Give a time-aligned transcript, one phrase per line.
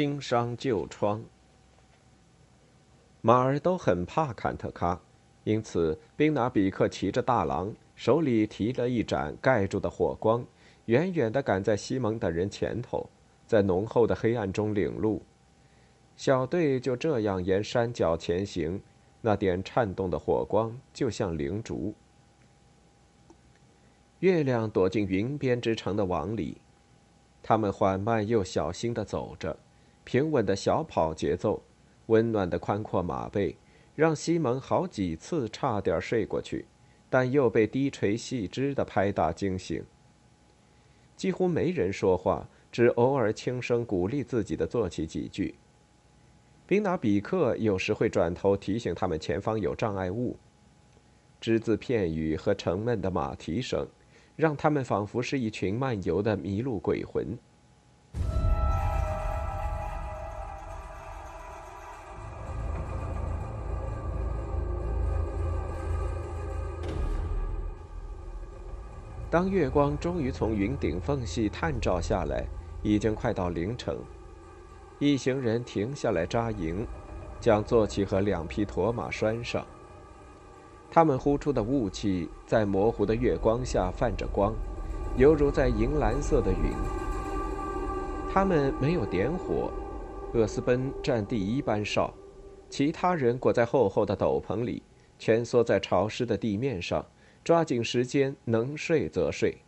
[0.00, 1.22] 新伤旧疮。
[3.20, 4.98] 马儿都很怕坎特卡，
[5.44, 10.42] 因此宾拿比克骑着大狼，手里提了一盏盖住的火光，
[10.86, 13.10] 远远地赶在西蒙等人前头，
[13.46, 15.20] 在浓厚的黑暗中领路。
[16.16, 18.80] 小队就这样沿山脚前行，
[19.20, 21.94] 那点颤动的火光就像灵烛。
[24.20, 26.56] 月亮躲进云边之城的网里。
[27.42, 29.58] 他们缓慢又小心地走着，
[30.10, 31.62] 平稳的小跑节奏，
[32.06, 33.56] 温暖的宽阔马背，
[33.94, 36.64] 让西蒙好几次差点睡过去，
[37.08, 39.84] 但又被低垂细枝的拍打惊醒。
[41.14, 45.54] 几乎没人说话，只偶尔轻声鼓励自己的做起几句。
[46.66, 50.36] 宾纳比克有时会转头提醒他们前方有障碍物，
[51.40, 53.86] 只字片语和沉闷的马蹄声。
[54.34, 57.38] 让他们仿佛是一群漫游的迷路鬼魂。
[69.30, 72.44] 当月光终于从云顶缝隙探照下来，
[72.82, 73.96] 已经快到凌晨。
[74.98, 76.84] 一行人停下来扎营，
[77.40, 79.64] 将坐骑和两匹驼马拴上。
[80.90, 84.52] 他们呼出的雾气在模糊的月光下泛着光，
[85.16, 86.72] 犹如在银蓝色的云。
[88.32, 89.70] 他们没有点火，
[90.34, 92.12] 厄斯奔占第一班哨，
[92.68, 94.82] 其他人裹在厚厚的斗篷里，
[95.20, 97.06] 蜷缩在潮湿的地面上，
[97.42, 99.58] 抓紧时间，能睡则睡。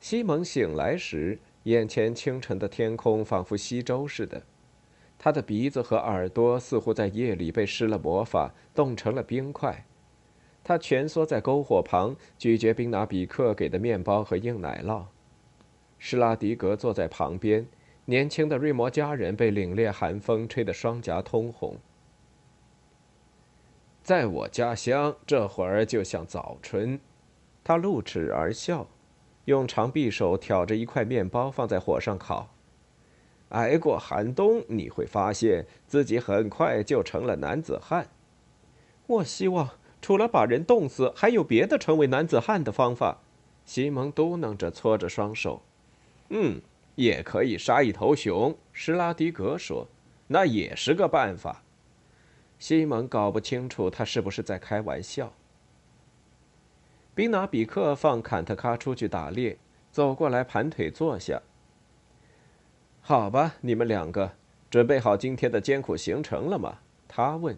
[0.00, 4.42] 西蒙醒来时，眼前清晨的天空仿佛西周似的。
[5.18, 9.84] 他的鼻子和耳朵似乎在夜里被施了魔法，冻成了冰块。
[10.62, 15.06] 他蜷缩在篝火旁，咀嚼宾拿比克给的面包和硬奶酪。
[15.98, 17.66] 施拉迪格坐在旁边，
[18.04, 21.76] 年轻的瑞摩家人被凛冽寒风吹得双颊通红。
[24.08, 26.98] 在我家乡，这会儿就像早春。
[27.62, 28.86] 他露齿而笑，
[29.44, 32.48] 用长匕首挑着一块面包放在火上烤。
[33.50, 38.08] 挨过寒冬，你会发现自己很快就成了男子汉。
[39.08, 39.68] 我希望
[40.00, 43.18] 除了把人冻死，还有别的成为男子汉的方法。
[43.66, 45.60] 西蒙嘟囔着，搓着双手。
[46.30, 46.62] 嗯，
[46.94, 48.56] 也可以杀一头熊。
[48.72, 49.86] 施拉迪格说
[50.28, 51.62] ：“那也是个办法。”
[52.58, 55.32] 西蒙搞不清楚他是不是在开玩笑。
[57.14, 59.58] 宾拿比克放坎特卡出去打猎，
[59.90, 61.42] 走过来盘腿坐下。
[63.00, 64.32] 好吧，你们两个
[64.70, 66.78] 准备好今天的艰苦行程了吗？
[67.06, 67.56] 他问。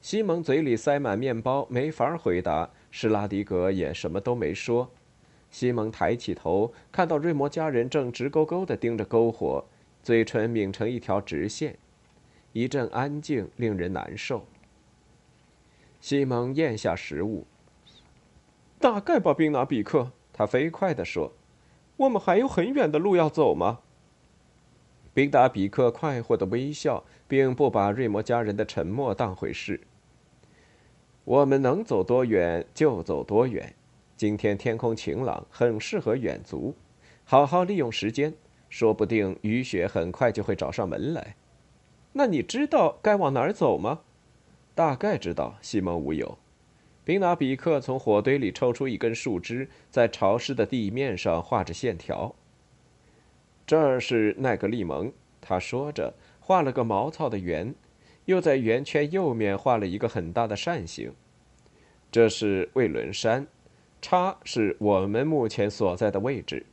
[0.00, 2.70] 西蒙嘴里塞满面包，没法回答。
[2.90, 4.90] 施拉迪格也什么都没说。
[5.50, 9.64] 西蒙抬起头，看到瑞摩家人正直勾勾地盯着篝火，
[10.02, 11.76] 嘴唇抿成一条直线。
[12.58, 14.44] 一阵安静，令人难受。
[16.00, 17.46] 西蒙咽下食物。
[18.80, 20.10] 大概吧，宾纳比克。
[20.32, 21.32] 他飞快地说
[21.98, 23.78] ：“我们还有很远的路要走吗？”
[25.14, 29.80] 宾达比克快活的微笑，并不把瑞摩家人的沉默当回事。
[31.22, 33.72] 我们能走多远就走多远。
[34.16, 36.74] 今天天空晴朗，很适合远足。
[37.24, 38.34] 好好利用时间，
[38.68, 41.36] 说不定雨雪很快就会找上门来。
[42.18, 44.00] 那你知道该往哪儿走吗？
[44.74, 45.56] 大概知道。
[45.62, 46.36] 西蒙无有。
[47.04, 52.34] 宾纳比克从火堆里抽出一根树枝，在潮湿的地面上画着线条。
[53.64, 57.72] 这儿是奈格利蒙，他说着，画了个毛糙的圆，
[58.24, 61.12] 又在圆圈右面画了一个很大的扇形。
[62.10, 63.46] 这是魏伦山，
[64.02, 66.66] 叉是我们目前所在的位置。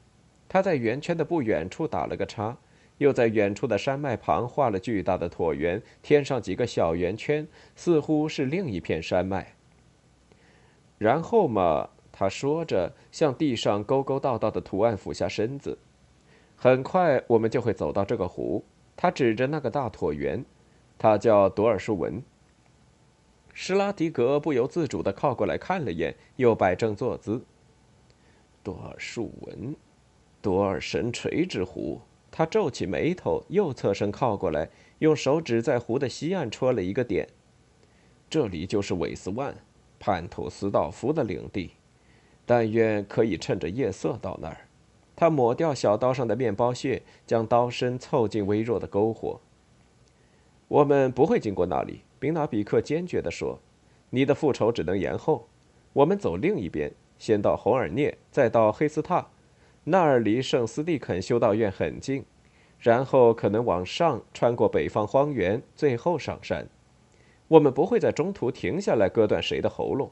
[0.50, 2.58] 他在圆圈的不远处打了个叉，
[2.98, 9.56] 又在远处的山脉旁画了巨大的椭圆，添上几个小圆圈，似乎是另一片山脉。
[10.98, 15.78] 然后嘛，他说着，向地上勾勾道道的图案俯下身子。
[16.56, 18.64] 很快，我们就会走到这个湖。
[18.96, 20.46] 他指着那个大椭圆，
[20.98, 22.24] 它叫多尔树纹。
[23.54, 27.44] 施拉迪格不由自主地靠过来看了眼，又摆正坐姿。
[28.64, 29.76] 多尔树纹，
[30.42, 32.00] 多尔神锤之湖。
[32.38, 34.68] 他皱起眉头，又侧身靠过来，
[35.00, 37.30] 用手指在湖的西岸戳了一个点。
[38.30, 39.56] 这里就是韦斯万。
[40.02, 41.72] 叛徒斯道夫的领地，
[42.46, 44.68] 但愿可以趁着夜色到那儿。
[45.16, 49.40] 他抹掉小刀上的面包屑，将刀身凑近微弱的篝火。
[50.68, 53.60] 我们不会经过那里，宾纳比克坚决地说
[54.12, 55.48] ：“你的复仇只能延后。
[55.94, 59.26] 我们走另一边，先到红尔涅，再到黑斯塔，
[59.86, 62.26] 那儿离圣斯蒂肯修道院很近。
[62.78, 66.68] 然后可能往上穿过北方荒原，最后上山。”
[67.48, 70.12] 我们不会在中途停下来割断谁的喉咙。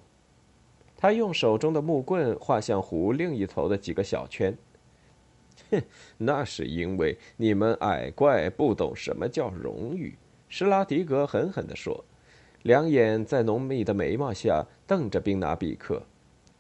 [0.96, 4.58] 他用手中的木棍画向湖另一头的几个小圈。
[5.70, 5.82] 哼，
[6.18, 10.16] 那是因为你们矮怪不懂什么叫荣誉。”
[10.48, 12.06] 施拉迪格狠狠地说，
[12.62, 16.04] 两眼在浓密的眉毛下瞪着宾拿比克。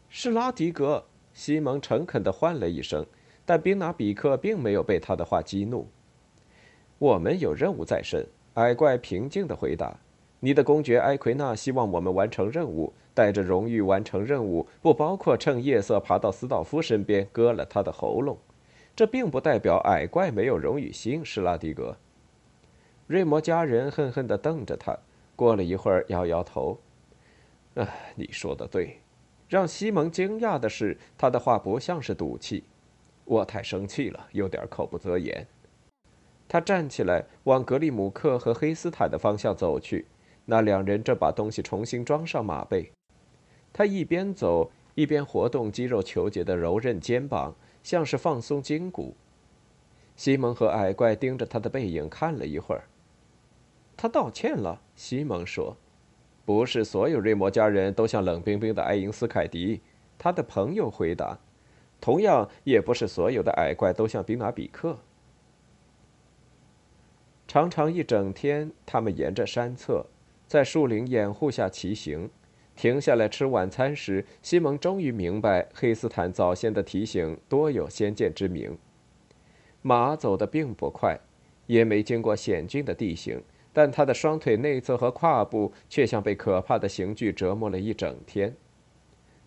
[0.09, 3.05] 施拉迪格，西蒙诚恳地唤了一声，
[3.45, 5.87] 但宾拿比克并没有被他的话激怒。
[6.99, 9.99] 我们有任务在身，矮怪平静地回答。
[10.39, 18.37] 你的公爵埃奎纳希望我们完成任务，带着荣誉完成任务，不包括趁夜色爬到斯道夫身边割了他的喉咙。
[18.95, 21.97] 这并不代表矮怪没有荣誉心，施拉迪格。
[23.07, 24.97] 瑞摩家人恨恨地瞪着他，
[25.35, 26.79] 过了一会儿，摇摇头
[27.75, 28.99] ：“哎，你说的对。”
[29.53, 32.63] 让西蒙惊讶的是，他的话不像是赌气。
[33.23, 35.45] 我太生气了，有点口不择言。
[36.47, 40.07] 他站起来，往格里姆克和黑斯坦的方向走去。
[40.45, 42.91] 那两人正把东西重新装上马背，
[43.71, 47.53] 他一边走一边活动肌肉虬结的柔韧肩膀，
[47.83, 49.15] 像是放松筋骨。
[50.15, 52.85] 西蒙和矮怪盯着他的背影看了一会儿。
[53.95, 55.77] 他道歉了，西蒙说
[56.45, 59.81] ：“不是所有瑞摩家人都像冷冰冰的爱因斯凯迪。”
[60.19, 61.39] 他的朋友回答
[61.99, 64.99] ：“同样，也不是所有的矮怪都像宾拿比克。”
[67.47, 70.05] 常常一整天，他们沿着山侧。
[70.47, 72.29] 在树林掩护下骑行，
[72.75, 78.77] 停下来吃晚餐时，西蒙终于明白黑斯坦早先的提醒多有先见之明。
[79.81, 81.19] 马走得并不快，
[81.65, 83.41] 也没经过险峻的地形，
[83.73, 88.55] 但他的双腿内侧和胯部却像被可怕的刑具折磨了一整天。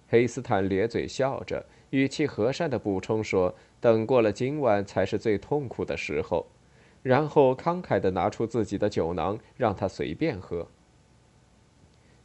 [0.08, 6.46] 黑斯坦咧嘴笑着，语气和善地补充说：“等过了今晚，才是最痛苦的时候。”
[7.02, 10.69] 然后慷慨地拿出自己的酒囊，让他随便喝。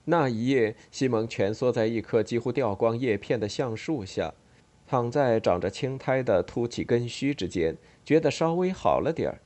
[0.06, 4.33] 那一夜，西蒙蜷缩在一棵几乎掉光叶片的橡树下，
[4.88, 9.39] 躺在长着青苔的凸起根须之间，觉得稍微好了点儿。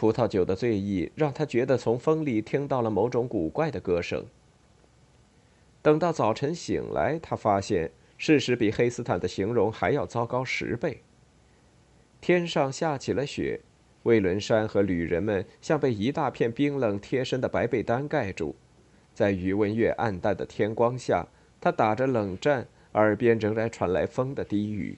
[0.00, 4.24] 葡萄酒的醉意让他觉得从风里听到了某种古怪的歌声。
[5.82, 11.02] 等到早晨醒来，他发现事实比黑斯坦的形容还要糟糕十倍。
[12.18, 13.60] 天上下起了雪，
[14.04, 18.56] 威伦山和旅人们像被一大片冰冷贴身的白被单盖住。
[19.12, 21.26] 在余温越暗淡的天光下，
[21.60, 24.96] 他打着冷战，耳边仍然传来风的低语，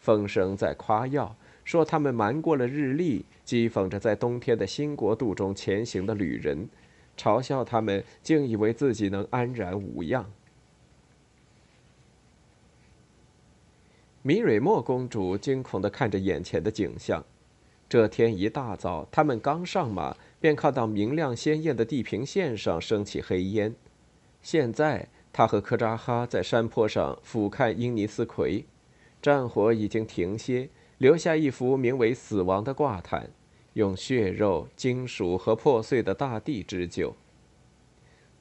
[0.00, 6.68] 风声在夸耀，说他们瞒过了日历，讥讽着在冬天的新国度中前行的旅人，
[7.16, 10.30] 嘲笑他们竟以为自己能安然无恙。
[14.22, 17.24] 米蕊莫公主惊恐地看着眼前的景象，
[17.88, 20.16] 这天一大早，他们刚上马。
[20.42, 23.76] 便看到明亮鲜艳的地平线上升起黑烟。
[24.42, 28.66] 现在，他和科扎哈在山坡上俯瞰英尼斯奎，
[29.22, 30.68] 战火已经停歇，
[31.02, 33.30] 留下一幅名为“死亡”的挂毯，
[33.72, 37.16] 用血肉、金属和破碎的大地织就。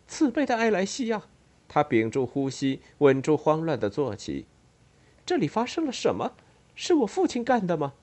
[0.08, 1.24] 慈悲的埃莱西亚，
[1.68, 4.46] 他屏住呼吸，稳住慌乱的坐骑。
[5.26, 6.34] 这里发生了什么？
[6.76, 7.94] 是我父亲干的吗？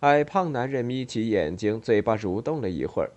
[0.00, 3.10] 矮胖男人眯起眼睛，嘴巴蠕动了一会儿。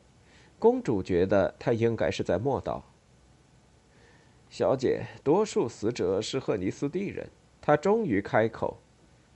[0.57, 2.81] 公主觉得他应该是在默祷。
[4.49, 7.29] 小姐，多数死者是赫尼斯蒂人。
[7.61, 8.79] 他终于开口。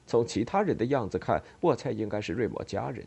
[0.06, 3.06] 从其他人的样子看，我猜应该是瑞摩家人。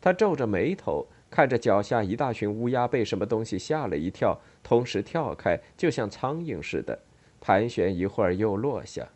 [0.00, 6.98] 他皱着眉头，看着脚下一大群乌鸦被什么东西吓了一跳，同时跳开，就像苍蝇似的，
[7.40, 9.08] 盘旋一会儿又落下。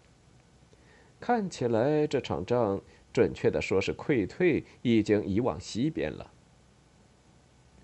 [1.21, 2.81] 看起来这场仗。
[3.13, 6.31] 准确的说，是溃退已经移往西边了。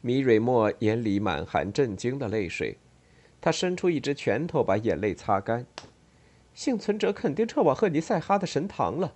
[0.01, 2.77] 米瑞莫眼里满含震惊的泪水，
[3.41, 5.67] 他伸出一只拳头把眼泪擦干。
[6.55, 9.15] 幸存者肯定撤往赫尼塞哈的神堂了。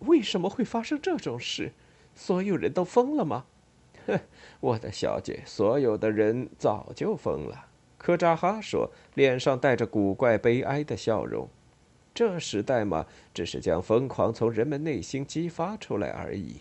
[0.00, 1.72] 为什么会发生这种事？
[2.14, 3.46] 所有人都疯了吗？
[4.06, 4.18] 哼，
[4.60, 7.66] 我的小姐，所有的人早就疯了。
[7.96, 11.48] 科扎哈说，脸上带着古怪悲哀的笑容。
[12.14, 16.56] 这时代嘛，只是将疯狂从人们内心激发出来而已。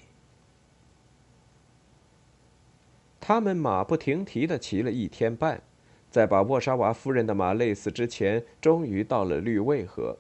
[3.20, 5.62] 他们马不停蹄地骑了一天半，
[6.12, 10.18] 在把沃沙瓦夫人的马累死之前，终于到了绿卫河。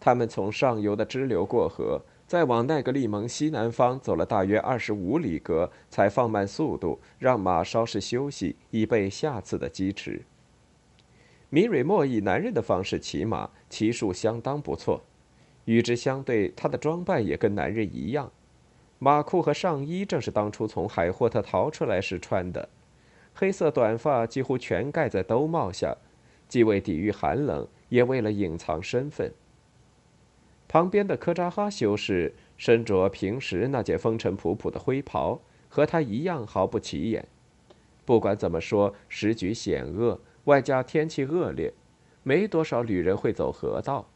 [0.00, 2.02] 他们从上游的支流过河。
[2.26, 10.22] 再往奈格利蒙西南方走了大约二十五里格，才放慢速度，让马稍事休息，以备下次的疾驰。
[11.50, 15.04] 米蕊莫以男人的方式骑马，骑术相当不错。
[15.66, 18.32] 与之相对，他的装扮也跟男人一样，
[18.98, 22.68] 马裤和上衣正是当初从海霍特逃出来时穿的，
[23.34, 25.96] 黑色短发几乎全盖在兜帽下，
[26.48, 29.32] 既为抵御寒冷，也为了隐藏身份。
[30.74, 37.28] 旁边的科扎哈修士身着平时那件风尘仆仆的灰袍，和他一样毫不起眼。
[38.04, 41.72] 不管怎么说，时局险恶，外加天气恶劣，
[42.24, 44.08] 没多少旅人会走河道。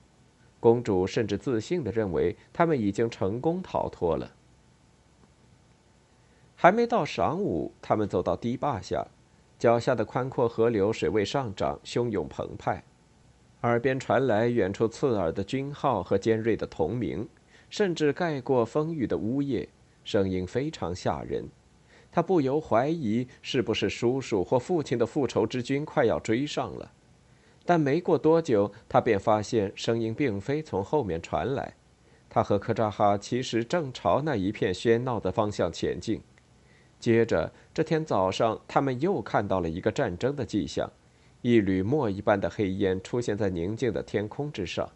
[0.59, 4.33] 公主甚至自信地认为他们已经成功逃脱了。
[6.57, 9.07] 还没到晌午，他们走到堤坝下，
[9.61, 12.83] 脚下的宽阔河流水位上涨，汹涌澎湃。
[13.63, 17.29] 耳边传来远处刺耳的军号和尖锐的铜鸣，
[17.69, 19.69] 甚至盖过风雨的呜咽，
[20.05, 21.45] 声音非常吓人。
[22.13, 26.93] 他不由怀疑是不是叔叔或父亲的复仇之军快要追上了。
[27.65, 31.75] 但没过多久，他便发现声音并非从后面传来。
[32.31, 36.21] 他和科扎哈其实正朝那一片喧闹的方向前进。
[37.01, 40.91] 接着，这天早上，他们又看到了一个战争的迹象。
[41.43, 44.91] 一缕墨一般的黑烟出现在宁静的天空之上。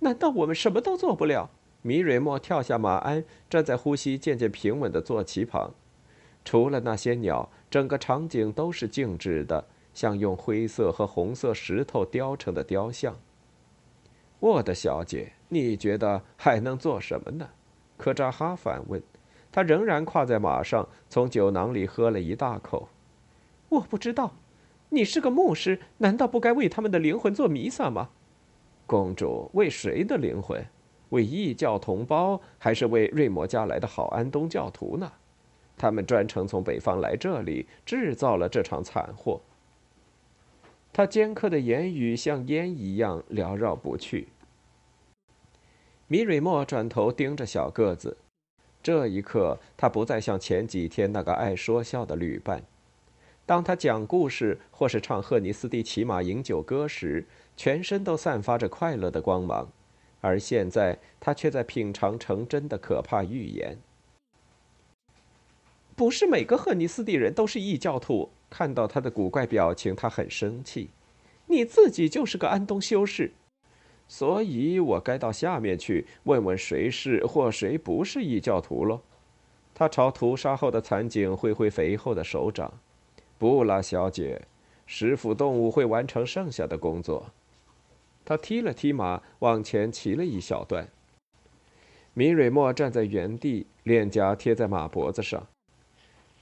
[0.00, 1.50] 难道我们什么都做不了？
[1.82, 5.72] 米瑞莫跳下马鞍，站在呼吸渐渐平稳的坐骑旁。
[6.44, 13.16] 除了那些鸟，整个场景都是静止的，像用灰色和红色石头雕成的雕像。
[14.40, 17.50] 我的小姐，你觉得还能做什么呢？
[17.96, 19.02] 科扎哈反问。
[19.52, 22.88] 他仍然跨在马上，从酒囊里喝了一大口。
[23.68, 24.34] 我不知道。
[24.94, 28.10] 你是个牧师，难道不该为他们的灵魂做弥撒吗？
[28.86, 30.62] 公主，为谁的灵魂？
[31.08, 35.10] 为异教同胞，还是为瑞摩家来的好安东教徒呢？
[35.78, 39.40] 他们专程从北方来这里，制造了这场惨祸。
[40.92, 44.28] 他尖刻的言语像烟一样缭绕不去。
[46.06, 48.18] 米瑞莫转头盯着小个子，
[48.82, 52.62] 这一刻，他不再像前几天那个爱说笑的旅伴。
[53.44, 59.68] 当他讲故事或是唱赫尼斯蒂骑马饮酒歌时，全身都散发着快乐的光芒，
[60.20, 63.78] 而现在他却在品尝成真的可怕预言。
[65.94, 68.30] 不是每个赫尼斯蒂人都是异教徒。
[68.48, 70.90] 看到他的古怪表情，他很生气。
[71.46, 73.32] 你自己就是个安东修士，
[74.06, 79.00] 所以我该到下面去问问谁是或谁不是异教徒喽。
[79.74, 82.74] 他朝屠杀后的残景挥挥肥厚的手掌。
[83.42, 84.42] 不啦，小姐，
[84.86, 87.26] 食腐动物会完成剩下的工作。
[88.24, 90.86] 他踢了踢马，往前骑了一小段。
[92.14, 95.48] 米蕊莫站在原地，脸颊贴在马脖子上。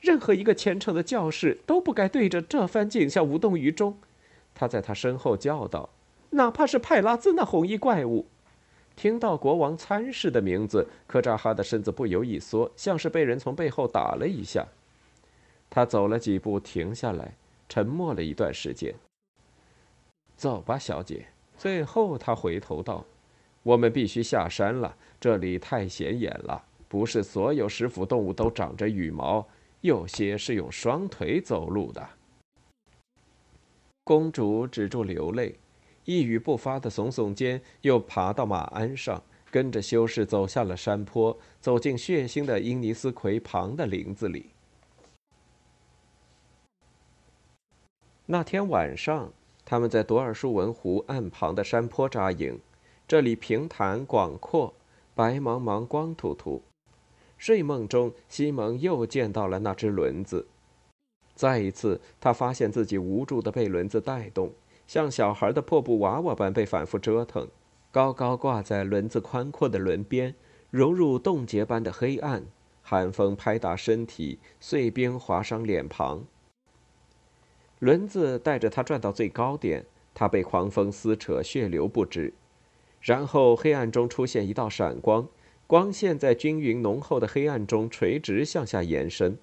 [0.02, 3.96] 任何一个虔诚的教士都不该对着这番景象无动于衷。
[4.54, 5.88] 他在他身后叫道
[6.36, 8.26] ：“哪怕是派拉兹那红衣怪物！”
[8.94, 14.68] 听到国王参事的名字，科扎哈的身子不由一缩，像是被人从背后打了一下。
[15.70, 17.32] 他走了几步，停下来，
[17.68, 18.92] 沉默了一段时间。
[20.36, 21.28] 走吧，小姐。
[21.56, 23.04] 最后，他回头道
[23.62, 26.64] ：“我们必须下山了，这里太显眼了。
[26.88, 29.46] 不是所有食腐动物都长着羽毛，
[29.82, 32.08] 有些是用双腿走路的。”
[34.02, 35.54] 公主止住流泪，
[36.04, 44.46] 一语不发的耸耸肩，又爬到马鞍上，跟着修士走下了山坡，走进血腥的英尼斯葵旁的林子里。
[48.32, 49.32] 那天晚上，
[49.64, 52.60] 他们在多尔舒文湖岸旁的山坡扎营。
[53.08, 54.72] 这里平坦广阔，
[55.16, 56.62] 白茫茫，光秃秃。
[57.36, 60.46] 睡梦中，西蒙又见到了那只轮子。
[61.34, 64.52] 再一次，他发现自己无助地被轮子带动，
[64.86, 67.48] 像小孩的破布娃娃般被反复折腾，
[67.90, 70.32] 高高挂在轮子宽阔的轮边，
[70.70, 72.44] 融入冻结般的黑暗。
[72.80, 76.24] 寒风拍打身体，碎冰划伤脸庞。
[77.80, 82.34] 轮子带着他转到最高点，他被狂风撕扯，血流不止。
[83.00, 85.26] 然后黑暗中出现一道闪光，
[85.66, 89.38] 光线在均匀浓厚的黑暗中垂直向下延伸，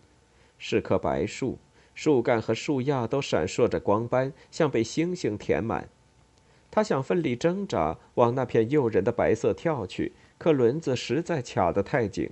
[0.60, 1.58] 是棵白树，
[1.96, 5.90] 树干和树桠都闪烁着光斑，像被星星填满。
[6.70, 12.30] 他想奋力挣扎，往那片诱人的白色跳去，可轮子实在卡得太紧。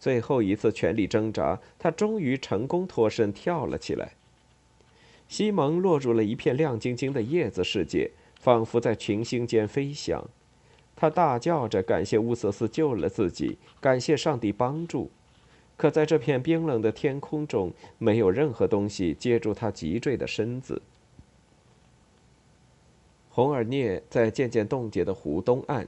[0.00, 4.14] 最后一次全力挣扎，他终于成功脱身，跳了起来。
[5.28, 10.24] 西蒙落入了一片亮晶晶的叶子世界，仿佛在群星间飞翔。
[10.94, 15.10] 他大叫着感谢乌瑟斯救了自己，感谢上帝帮助。
[15.76, 20.80] 可在这片冰冷的天空中，没有任何东西接住他急坠的身子。
[23.28, 25.86] 红耳涅在渐渐冻结的湖东岸，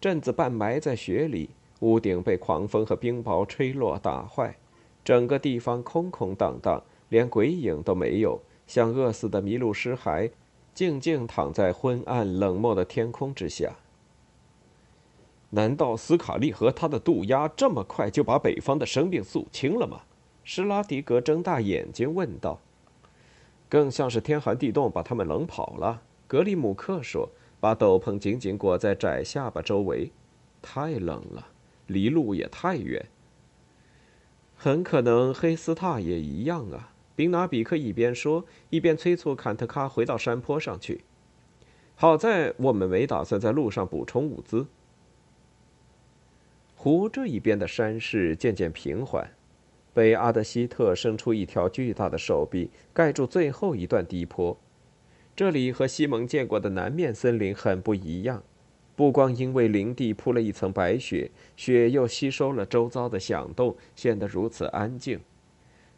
[0.00, 4.56] 镇子半埋在雪里，屋顶被狂风和冰雹吹落打坏，
[5.04, 8.40] 整个地方空空荡荡，连鬼影都没有。
[8.70, 10.30] 像饿死的麋鹿尸骸，
[10.72, 13.74] 静静躺在昏暗冷漠的天空之下。
[15.48, 20.02] 难道斯卡利和他的渡鸦这么快就把北方的生病肃清了吗？
[20.44, 22.60] 施拉迪格睁大眼睛问道。
[23.68, 26.02] 更像是天寒地冻把他们冷跑了。
[26.28, 30.12] 格里姆克说，把斗篷紧紧裹在窄下巴周围。
[30.62, 31.48] 太冷了，
[31.88, 33.04] 离路也太远。
[34.54, 36.89] 很可能黑斯塔也一样啊。
[37.20, 41.02] 宾拿比克一边说，一边催促坎特卡回到山坡上去。
[41.94, 44.68] 好在我们没打算在路上补充物资。
[46.74, 49.32] 湖这一边的山势渐渐平缓，
[49.92, 54.58] 北阿德希特伸出一条巨大的手臂，盖住最后一段低坡。
[55.36, 58.42] 这里和西蒙见过的南面森林很不一样，
[58.96, 65.20] 不光因为林地铺了一层白雪，雪又吸收了周遭的响动，显得如此安静。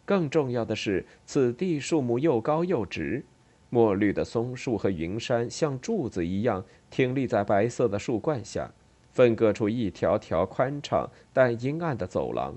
[0.04, 3.25] 更重要的是，此地树木又高又直，
[3.71, 8.71] 墨绿的松树和云杉像柱子一样挺立在白色的树冠下，
[9.12, 12.54] 分割出一条条宽敞但阴暗的走廊。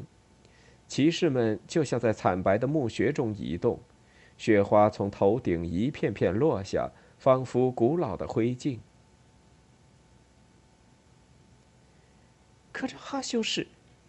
[0.88, 3.80] 骑士们就像在惨白的墓穴中移动，
[4.38, 8.80] 雪花从头顶一片片落下，仿佛古老的灰烬。
[12.72, 13.68] 可这哈修士，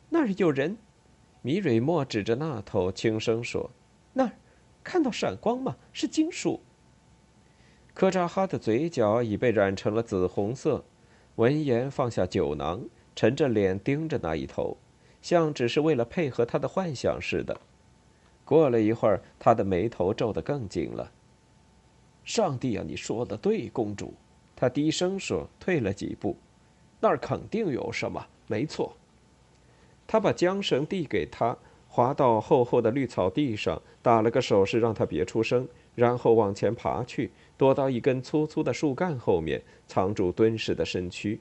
[0.09, 0.77] 那儿有人。
[1.47, 3.71] 米蕊莫指着那头，轻声说
[4.15, 4.33] ：“那儿，
[4.83, 5.77] 看到闪光吗？
[5.93, 6.61] 是金属。”
[7.95, 10.85] 科扎哈的嘴角已被染成了紫红色，
[11.37, 14.77] 闻言放下酒囊，沉着脸盯着那一头，
[15.23, 17.61] 像只是为了配合他的幻想似的。
[18.45, 21.13] 过了一会儿，他的眉头皱得更紧了。
[22.27, 24.13] “上帝啊，你说的对，公主。”
[24.57, 26.37] 他低声说，退了几步
[26.99, 28.97] ，“那儿肯定有什么，没错。”
[30.07, 31.57] 他把缰绳递给他，
[31.89, 41.41] 滑到厚厚的绿草地上，打了个手势让他别出声，然后往前爬去，躲到一根粗粗的树干后面，藏住敦实的身躯。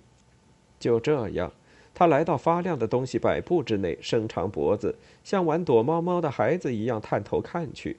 [0.79, 1.51] 就这样，
[1.93, 7.97] 他来到发亮的东西百步之内，伸长脖子，像玩躲猫猫的孩子一样探头看去。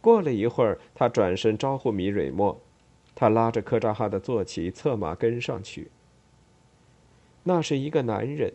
[0.00, 2.60] 过了一会儿，他转身招呼米蕊莫，
[3.14, 5.90] 他拉着科扎哈的坐骑，策马跟上去。
[7.44, 8.52] 那是一个男人。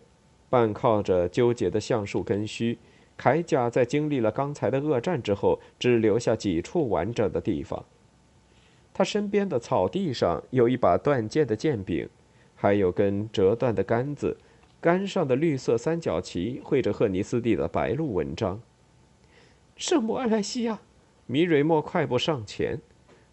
[0.51, 2.77] 半靠着纠结的橡树根须，
[3.17, 7.85] 铠甲在经历了刚才的恶战之后，只留下几处完整的地方。
[8.93, 12.09] 他身边的草地上有一把断剑的剑柄，
[12.53, 14.35] 还有根折断的杆子，
[14.81, 18.61] 杆上的绿色三角旗绘着赫尼斯蒂的白鹭纹章。
[19.77, 20.81] 圣母阿莱西亚，
[21.27, 22.81] 米瑞莫快步上前，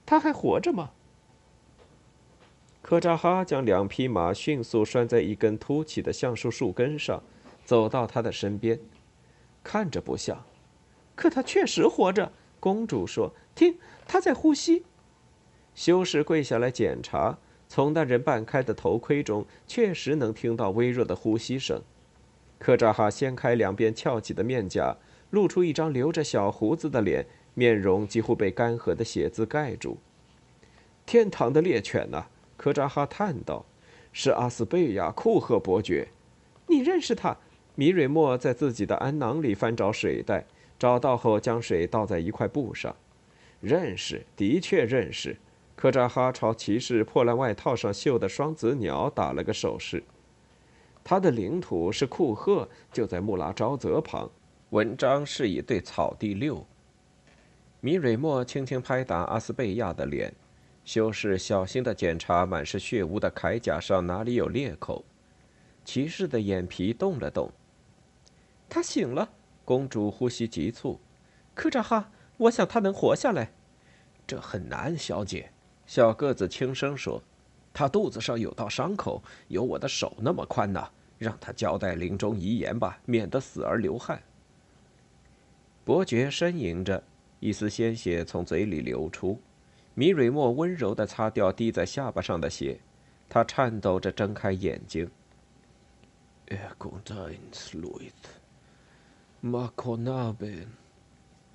[0.07, 0.93] 他还活着吗？
[2.89, 7.23] 科扎哈将两匹马迅速拴在一根凸起的橡树树根上，
[7.63, 8.81] 走到他的身边，
[9.63, 10.43] 看着不像，
[11.15, 12.33] 可他确实活着。
[12.59, 14.87] 公主说：“听，他在呼吸。”
[15.77, 17.37] 修士跪下来检查，
[17.69, 21.83] 从那人半开的头盔中确实能听到微弱的呼吸声。
[22.59, 24.97] 科扎哈掀开两边翘起的面颊，
[25.29, 29.99] 露出一张留着小胡子的脸，面容几乎被干涸的血渍盖住。
[31.05, 32.29] 天堂的猎犬呐！
[32.59, 33.65] 科扎哈叹道
[34.13, 36.09] ：“是阿斯贝亚库赫伯爵，
[36.67, 37.35] 你认识他？”
[37.77, 40.45] 米蕊莫在自己的鞍囊里翻找水袋，
[40.77, 42.95] 找到后将水倒在一块布上。
[43.61, 45.37] 认识，的确认识。
[45.77, 50.03] 科扎哈朝骑士破烂外套上绣的双子鸟打了个手势。
[51.05, 54.29] 他的领土是库赫，就在穆拉昭泽旁。
[54.71, 56.67] 文章是以对草地六。
[57.81, 60.35] 米蕊莫轻轻拍打阿斯贝亚的脸。
[60.89, 65.05] 修士小心地检查满是血污的铠甲上哪里有裂口，
[65.85, 67.53] 骑士的眼皮动了动。
[68.71, 69.29] 他醒了，
[69.67, 70.99] 公主呼吸急促。
[71.55, 73.53] 科扎哈，我想他能活下来。
[74.27, 75.51] 这很难，小姐。
[75.85, 77.23] 小个子轻声说
[77.75, 80.83] ：“他肚子上有道伤口，有我的手那么宽呢。
[81.19, 84.23] 让他交代临终遗言吧，免得死而流汗。”
[85.85, 87.05] 伯爵呻吟着，
[87.41, 89.39] 一丝鲜血从嘴里流出。
[89.99, 92.79] 米蕊莫温柔地擦掉滴在下巴上的血，
[93.29, 95.11] 他颤抖着睁开眼睛。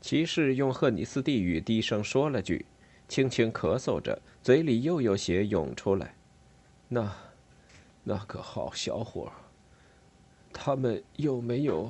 [0.01, 2.65] 骑士用赫尼斯蒂语低声说了句，
[3.07, 6.13] 轻轻咳嗽着，嘴里又有血涌出来。
[6.89, 7.15] 那，
[8.03, 9.31] 那个好小伙，
[10.51, 11.89] 他们有没有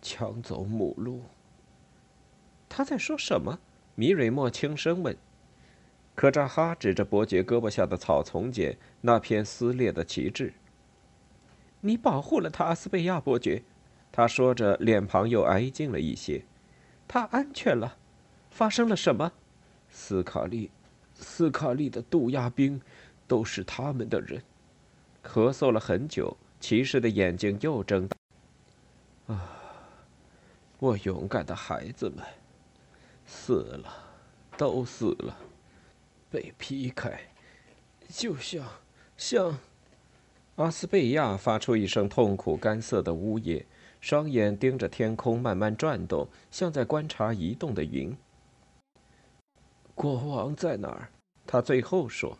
[0.00, 1.22] 抢走母鹿？
[2.68, 3.58] 他在说什么？
[3.96, 5.16] 米蕊莫轻声问。
[6.14, 10.54] 科扎哈指着伯爵胳膊下的草丛间那片撕裂的旗帜。
[11.80, 13.62] 你保护了他，阿斯贝亚伯爵。
[14.12, 16.44] 他说着，脸庞又挨近了一些。
[17.08, 17.96] 他安全了。
[18.48, 19.32] 发生了什么？
[19.90, 20.70] 斯卡利，
[21.14, 22.80] 斯卡利的渡鸦兵，
[23.26, 24.40] 都是他们的人。
[25.24, 28.16] 咳嗽了很久，骑士的眼睛又睁大。
[29.26, 29.50] 啊，
[30.78, 32.24] 我勇敢的孩子们，
[33.26, 33.92] 死了，
[34.56, 35.36] 都死了。
[36.34, 37.16] 被劈开，
[38.08, 38.66] 就像
[39.16, 39.56] 像，
[40.56, 43.64] 阿斯贝亚发出一声痛苦干涩的呜咽，
[44.00, 48.16] 双眼盯着天空慢慢转动，像在观察移动的云。
[49.94, 51.08] 国王在哪儿？
[51.46, 52.36] 他最后说：“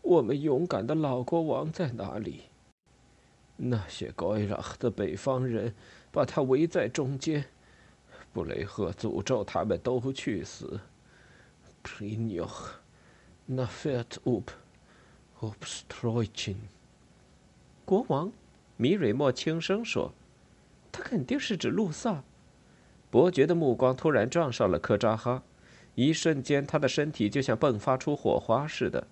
[0.00, 2.44] 我们勇敢的老国王在哪里？”
[3.54, 5.74] 那些高伊拉的北方人
[6.10, 7.44] 把他围在中间，
[8.32, 10.80] 布雷赫诅咒他们都去死。
[11.82, 12.30] p r i n
[13.52, 14.52] 那 felt up,
[15.40, 16.54] obstruction。
[17.84, 18.30] 国王，
[18.76, 20.12] 米瑞莫轻声说
[20.92, 22.22] ：“他肯定是指路萨。”
[23.10, 25.42] 伯爵的目光突然撞上了科扎哈，
[25.96, 29.08] 一瞬间，他的身体就像迸发出火花似的。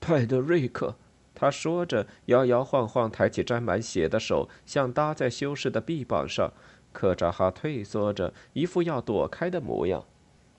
[0.00, 0.96] 派德瑞克，
[1.32, 6.52] 他说着，摇摇晃晃抬起沾满血的手，像搭在修士的臂膀上。
[6.92, 10.04] 科扎哈退缩着，一副要躲开的模样，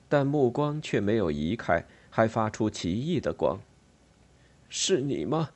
[0.07, 1.85] 但目光却没有移开。
[2.09, 3.59] 还发出奇异的光。
[4.69, 5.51] 是你吗，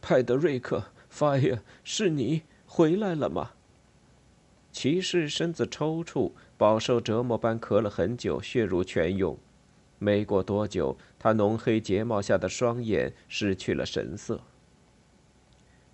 [0.00, 3.52] 派德瑞克？Fire，是你回来了吗？
[4.72, 9.38] 骑士身子抽搐，饱受折磨般咳了很久，血如泉涌。
[9.98, 14.42] 没过多久，他浓黑睫毛下的双眼失去了神色。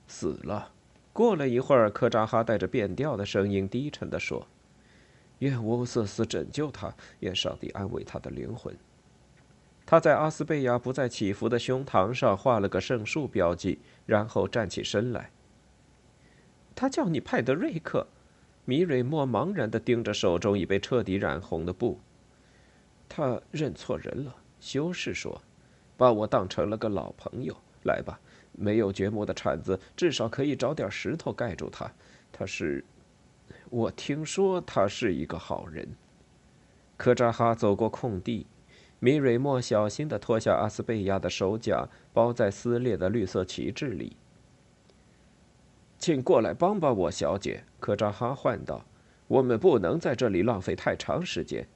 [0.08, 0.72] 死了。
[1.12, 4.46] 过了一会儿，科扎哈带着变调的声音低沉地说
[5.40, 8.76] ：“愿乌瑟斯拯救他，愿上帝安慰他的灵魂。”
[9.85, 15.31] 他在阿斯贝亚不再起伏的胸膛上画了个圣树标记，然后站起身来。
[16.75, 18.07] 他叫你派德瑞克，
[18.64, 22.01] 米蕊莫茫然地盯着手中已被彻底染红的布。
[23.09, 25.42] 他认错人了，修士说，
[25.99, 27.55] 把我当成了个老朋友。
[27.85, 28.18] 来吧，
[28.53, 31.92] 没有掘墓的铲子，至少可以找点石头盖住他。
[32.31, 32.83] 他是，
[33.68, 35.87] 我听说他是一个好人。
[36.97, 38.47] 科扎哈走过空地。
[39.04, 44.16] 米蕊莫小心地脱下阿斯贝亚的手甲，包在撕裂的绿色旗帜里。
[45.98, 48.84] 请过来帮帮我，小姐。”科扎哈唤道
[49.26, 51.66] ，“我们不能在这里浪费太长时间。”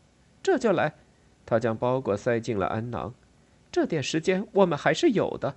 [0.40, 0.94] 这就来。
[1.44, 3.12] 他将包裹塞进了鞍囊。
[3.72, 5.56] 这点时间我们还是有的。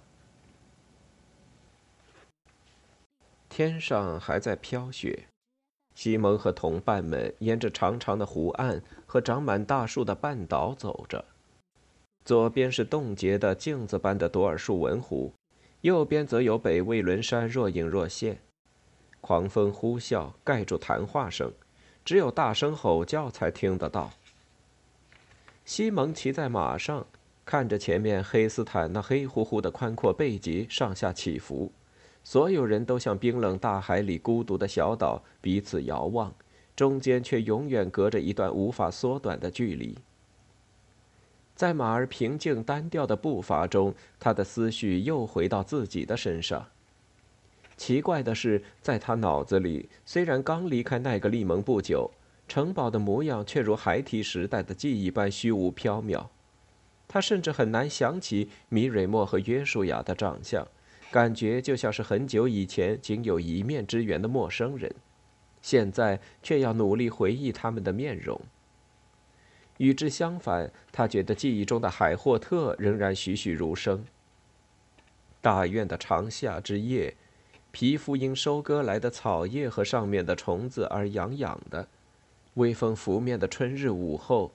[3.47, 5.27] 天上还在飘雪。
[5.93, 11.23] 西蒙和同伴们沿着长长的湖岸和长满大树的半岛走着。
[12.29, 15.33] 左边是冻结的镜子般的多尔树文湖，
[15.81, 18.37] 右边则有北魏伦山若隐若现。
[19.19, 21.51] 狂风呼啸，盖住谈话声，
[22.05, 24.11] 只有大声吼叫才听得到。
[25.65, 27.03] 西蒙骑在马上，
[27.43, 31.71] 看着前面黑斯坦那黑乎乎的宽阔背脊上下起伏，
[32.23, 36.31] 所有人都像冰冷大海里孤独的小岛，彼此遥望，
[36.75, 39.97] 中间却永远隔着一段无法缩短的距离。
[41.59, 46.65] 在马儿平静单调的步伐中，他的思绪又回到自己的身上。
[47.75, 52.11] 奇怪的是，在他脑子里，虽然刚离开奈格利蒙不久，
[52.47, 56.27] 城堡的模样却如孩提时代的记忆般虚无缥缈。
[57.09, 60.65] 他甚至很难想起米瑞莫和约书亚的长相，
[61.11, 64.95] 感觉就像是很久以前仅有一面之缘的陌生人，
[65.61, 68.39] 现在却要努力回忆他们的面容。
[69.79, 74.05] 与之相反，他觉得记忆中的海霍特仍然栩栩如生。
[75.41, 77.15] 大院的长夏之夜，
[77.71, 81.87] 皮肤因收割来的草叶和上面的虫子而痒痒的；
[82.55, 84.51] 微风拂面的春日午后，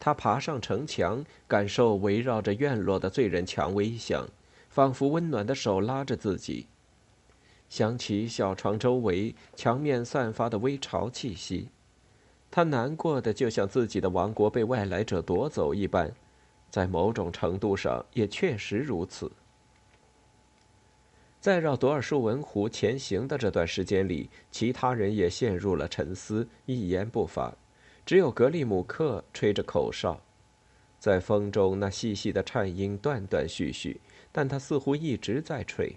[0.00, 4.28] 他爬上城墙，感受围绕着院落的醉人蔷薇香，
[4.68, 6.66] 仿佛温暖的手拉着自己。
[7.68, 11.68] 想起小床周围墙面散发的微潮气息，
[12.56, 16.10] 他难过的就像自己的王国被外来者夺走一般，
[16.70, 19.30] 在某种程度上也确实如此。
[21.38, 27.54] 在绕多尔树文湖前行的这段时间里，其他人也陷入了沉思，一言不发。
[28.06, 30.18] 只有格里姆克吹着口哨，
[30.98, 34.00] 在风中那细细的颤音断断续续，
[34.32, 35.94] 但他似乎一直在吹。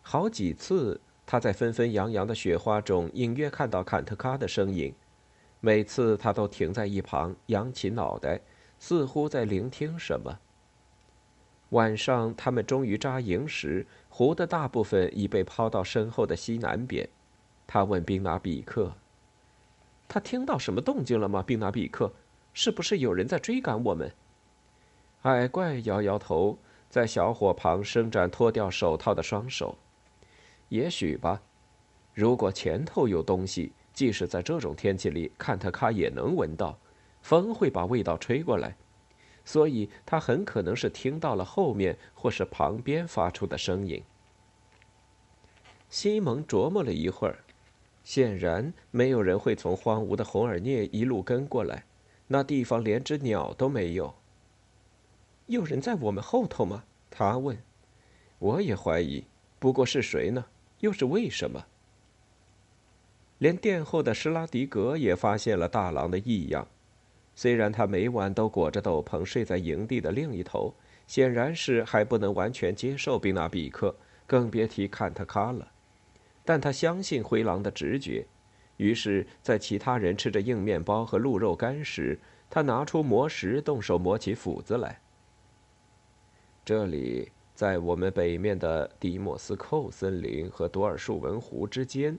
[0.00, 0.98] 好几次，
[1.30, 4.94] 他在纷纷扬扬的雪花中隐约看到坎特卡的身影，
[5.60, 8.40] 每次他都停在一旁，扬起脑袋，
[8.78, 10.38] 似乎在聆听什么。
[11.68, 17.06] 晚上，他们终于扎营时，湖的大部分已被抛到身后的西南边。
[17.66, 18.94] 他问宾拿比克
[20.08, 22.10] ：“他听到什么动静了吗？”宾拿比克
[22.54, 24.10] ：“是不是有人在追赶我们？”
[25.24, 26.56] 矮怪摇摇头，
[26.88, 29.76] 在小火旁伸展脱掉手套的双手
[30.68, 31.42] ：“也许吧。
[32.14, 36.78] 如果前头有东西，即使在这种天气里，看特卡也能闻到。
[37.20, 38.76] 风会把味道吹过来。”
[39.44, 44.02] 所以，他很可能是听到了后面或是旁边发出的声音。
[45.88, 47.38] 西蒙琢磨了一会儿，
[48.04, 51.84] 显然没有人会从荒芜的红耳涅一路跟过来，
[52.26, 54.14] 那地方连只鸟都没有。
[55.46, 56.84] 有人在我们后头吗？
[57.10, 57.56] 他问。
[58.38, 59.24] 我也怀疑，
[59.58, 60.44] 不过是谁呢？
[60.80, 61.66] 又是为什么？
[63.38, 66.66] 连殿后的施拉迪格也发现了大狼的异样。
[67.34, 70.74] 虽然他每晚都裹着斗篷睡在营地的另一头，
[71.06, 73.94] 显然是还不能完全接受宾纳比克，
[74.26, 75.70] 更别提坎特卡了。
[76.44, 78.26] 但他相信灰狼的直觉，
[78.76, 82.18] 于是，在其他人吃着硬面包和鹿肉干时，
[82.50, 85.00] 他拿出磨石，动手磨起斧子来。
[86.64, 92.16] 这里，在我们北面的迪莫斯寇森林和多尔树文湖之间，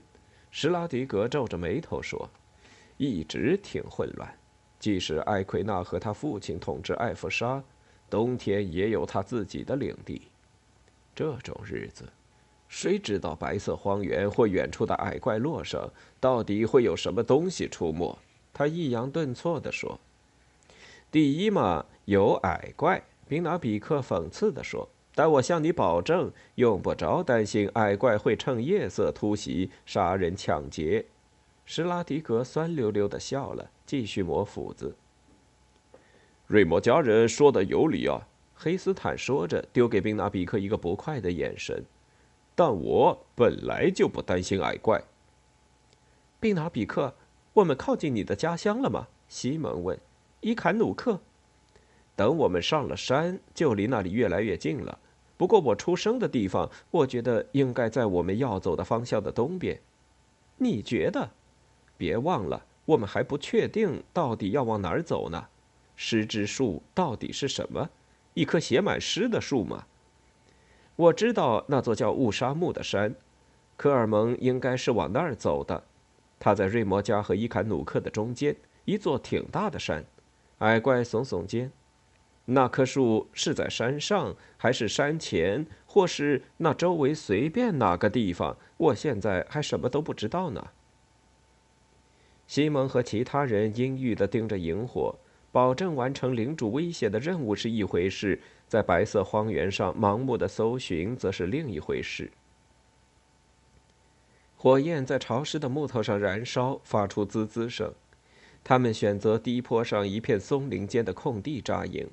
[0.50, 2.28] 施拉迪格皱着眉头说
[2.98, 4.30] ：“一直挺混乱。”
[4.78, 7.64] 即使艾奎纳和他父亲统治艾弗沙，
[8.10, 10.20] 冬天也有他自己的领地。
[11.14, 12.04] 这种日子，
[12.68, 18.18] 谁知道白色荒原或远处的矮怪落上到底会有什么东西出没？
[18.52, 19.98] 他抑扬顿挫地说
[21.10, 24.86] ：“第一嘛，有矮怪。”宾拿比克讽刺地说
[25.20, 31.04] ：“但我向你保证，用不着担心矮怪会趁夜色突袭、杀人抢劫。”
[31.66, 33.70] 施拉迪格酸溜溜地笑了。
[33.84, 34.96] 继续磨斧子。
[36.46, 41.84] 瑞摩家人说的有理啊，黑斯坦说着，丢给宾纳比克一个不快的眼神。
[42.54, 45.02] 但我本来就不担心矮怪。
[46.40, 47.14] 宾纳比克，
[47.52, 49.08] 我们靠近你的家乡了吗？
[49.28, 50.00] 西蒙问。
[50.40, 51.20] 伊坎努克。
[52.16, 54.98] 等我们上了山，就离那里越来越近了。
[55.40, 59.80] 不过我出生的地方，我觉得应该在我们要走的方向的东边。
[60.58, 61.30] 你觉得？
[61.96, 62.66] 别忘了。
[62.84, 65.46] 我们还不确定到底要往哪儿走呢。
[65.96, 67.88] 狮之树到底是什么？
[68.34, 69.86] 一棵写满诗的树吗？
[70.94, 73.14] 我知道那座叫雾沙木的山，
[73.78, 75.82] 科尔蒙应该是往那儿走的。
[76.38, 80.04] 他在瑞摩加和伊坎努克的中间，一座挺大的山。
[80.58, 81.72] 矮怪耸耸肩。
[82.52, 88.56] 那棵树是在山上，还是山前，或是那周围随便哪个地方？
[88.76, 90.70] 我现在还什么都不知道呢。
[92.48, 95.14] 西蒙和其他人阴郁地盯着萤火，
[95.52, 102.32] 保证完成领主威胁的任务是一回事，在白色荒原上盲目的搜寻则是另一回事。
[104.56, 107.94] 火焰在潮湿的木头上燃烧，发出滋滋声。
[108.64, 112.10] 他们选择低坡上一片松林间的空地扎营。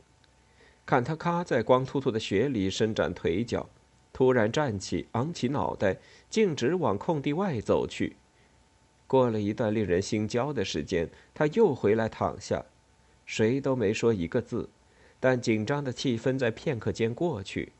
[0.87, 3.67] 坎特卡在光秃秃的雪里伸展腿脚，
[4.13, 5.97] 突然站起，昂起脑袋，
[6.29, 8.15] 径直往空地外走去。
[9.05, 12.63] 过了一段令人心焦的时间，他又回来躺下，
[13.25, 14.69] 谁都没说一个字，
[15.19, 17.73] 但紧张的气氛在片刻间过去，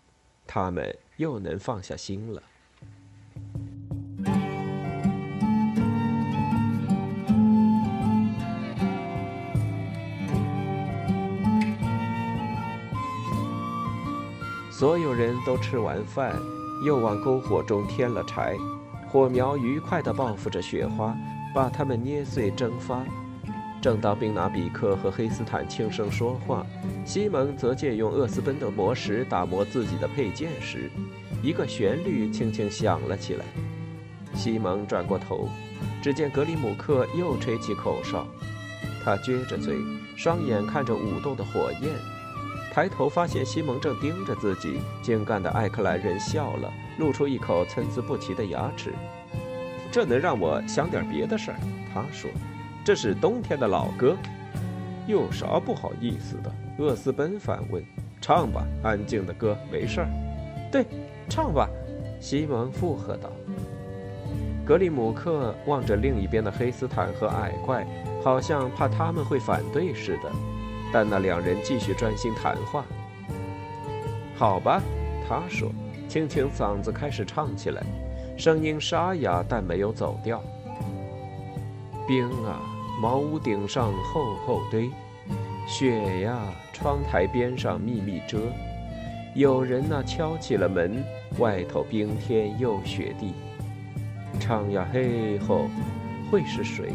[0.45, 2.43] 他们又能放下心了。
[14.77, 16.35] 所有人都吃完饭，
[16.85, 18.55] 又往篝火中添了柴。
[19.07, 21.17] 火苗愉快地报复着雪花，
[21.51, 23.03] 把它们捏碎蒸发。
[23.81, 26.63] 正当宾拿比克和黑斯坦轻声说话，
[27.03, 30.91] 西蒙则借用厄斯奔的魔石打磨自己的佩剑时，
[31.41, 33.45] 一个旋律轻轻响了起来。
[34.35, 35.49] 西蒙转过头，
[36.03, 38.27] 只见格里姆克又吹起口哨，
[39.03, 39.75] 他撅着嘴，
[40.15, 42.16] 双眼看着舞动的火焰。
[42.77, 48.93] 抬头发现西蒙正盯着自己，精干的艾克兰人笑了，露出一口参差不齐的牙齿。
[49.91, 51.57] 这能让我想点别的事儿，
[51.91, 52.29] 他说
[52.85, 54.15] ：“这是冬天的老歌，
[55.07, 57.83] 有啥不好意思的？”厄斯本反问
[58.21, 60.07] ：“唱吧，安静的歌，没事儿。
[60.71, 60.85] ”“对，
[61.27, 61.67] 唱吧。”
[62.21, 63.31] 西蒙附和道。
[64.63, 67.87] 格里姆克望着另一边的黑斯坦和矮怪，
[68.23, 70.31] 好像怕他们会反对似的，
[70.91, 72.85] 但那两人继续专心谈话。
[74.35, 74.81] 好吧，
[75.27, 75.71] 他说，
[76.07, 77.83] 清清嗓子开始唱起来。
[78.37, 80.43] 声音沙哑，但没有走调。
[82.07, 82.61] 冰啊，
[83.01, 84.89] 茅屋顶上厚厚堆；
[85.67, 86.37] 雪呀，
[86.71, 88.37] 窗台边上密密遮。
[89.33, 91.03] 有人呐敲起了门，
[91.39, 93.33] 外头冰天又雪地。
[94.39, 95.67] 唱呀嘿吼，
[96.31, 96.93] 会是谁？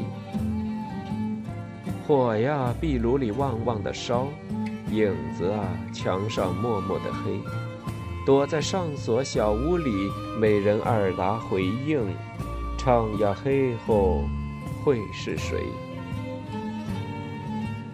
[2.06, 4.26] 火呀，壁炉里旺旺的烧；
[4.90, 7.40] 影子啊，墙上默默的黑。
[8.26, 9.90] 躲在上锁小屋里，
[10.38, 12.00] 美人二答回应
[12.76, 14.24] ：“唱呀嘿吼，
[14.84, 15.58] 会是谁？”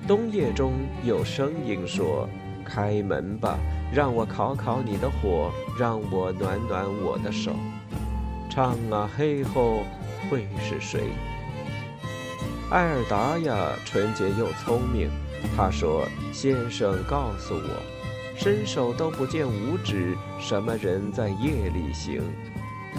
[0.09, 0.73] 冬夜中
[1.05, 2.27] 有声音说
[2.65, 3.59] ：“开门吧，
[3.93, 7.53] 让我烤烤你的火，让我暖暖我的手。”
[8.49, 9.83] 唱啊嘿吼，
[10.31, 11.11] 会是谁？
[12.71, 15.09] 艾尔达呀，纯洁又聪明。
[15.57, 17.83] 他说：“先生告诉我。”
[18.37, 22.23] 伸手都不见五指，什么人在夜里行？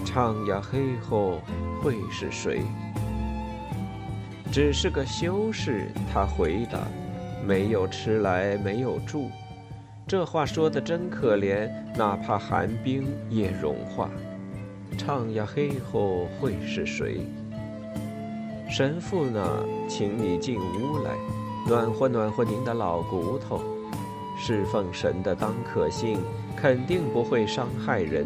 [0.04, 1.40] 唱呀嘿吼，
[1.80, 2.62] 会是谁？
[4.50, 6.80] 只是个修士，他回答。
[7.46, 9.30] 没有吃来，没有住。
[10.06, 14.10] 这话说的真可怜，哪怕寒冰也融化。
[14.98, 17.20] 唱呀嘿吼，会是谁？
[18.70, 19.64] 神父呢？
[19.88, 21.10] 请你进屋来，
[21.68, 23.60] 暖和暖和您的老骨头。
[24.38, 26.18] 侍奉神的当可信，
[26.56, 28.24] 肯定不会伤害人。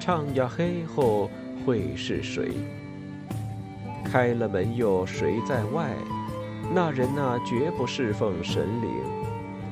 [0.00, 1.28] 唱呀嘿吼，
[1.66, 2.52] 会是谁？
[4.02, 5.90] 开了门又谁在外？
[6.74, 8.90] 那人呐，绝不侍奉神灵。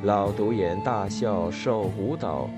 [0.02, 2.50] 老独眼大笑，手舞蹈。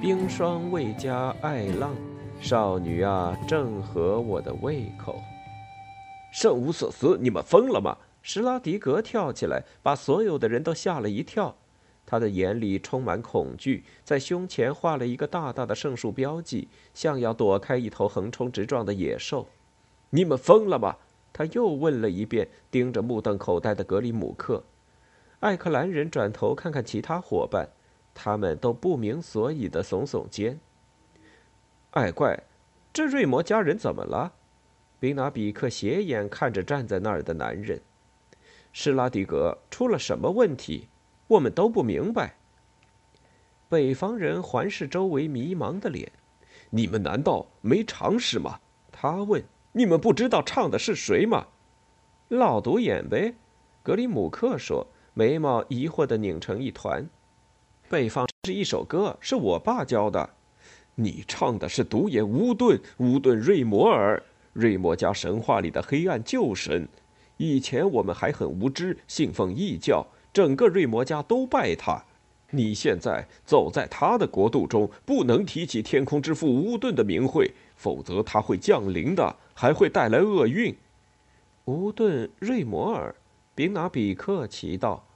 [0.00, 1.92] 冰霜未加爱浪，
[2.40, 5.22] 少女啊，正合我的胃口。
[6.32, 7.98] 圣乌瑟斯，你们疯了吗？
[8.22, 11.56] 施拉迪格跳起来，把所有的人都吓了一跳。
[12.06, 19.48] 他的眼里充满恐惧，在胸前画了一个大大的圣树标记，像要躲开一头横冲直撞的野兽。
[20.10, 20.96] 你们疯了吗？
[21.32, 24.64] 他又问了一遍，盯着目瞪口呆的格里姆克。
[25.38, 27.68] 艾克兰人转头看看其他伙伴，
[28.12, 30.58] 他们都不明所以的耸耸肩。
[31.92, 32.42] 爱怪，
[32.92, 34.32] 这瑞摩家人怎么了？
[35.00, 37.80] 比拿比克斜眼看着站在那儿的男人。
[38.72, 40.86] 施拉迪格出了什么问题？
[41.26, 42.36] 我们都不明白。
[43.68, 46.12] 北方人环视周围迷茫的脸，
[46.70, 48.60] 你们难道没常识吗？
[48.92, 49.42] 他问。
[49.72, 51.46] 你们不知道唱的是谁吗？
[52.26, 53.34] 老独眼呗。
[53.84, 54.84] 格里姆克说，
[55.14, 57.08] 眉毛疑惑的拧成一团。
[57.88, 60.30] 北方是一首歌，是我爸教的。
[60.96, 64.20] 你唱的是独眼乌顿，乌顿瑞摩尔，
[64.52, 66.88] 瑞摩家神话里的黑暗旧神。
[67.36, 70.06] 以前我们还很无知，信奉异教。
[70.32, 72.04] 整个瑞摩家都拜他，
[72.50, 80.76] 你现在走在他的国度中，不能提起天空之父乌顿的名讳，否则他会降临的，还会带来厄运。
[81.64, 83.14] 乌顿瑞摩尔，
[83.54, 85.06] 宾拿比克奇道。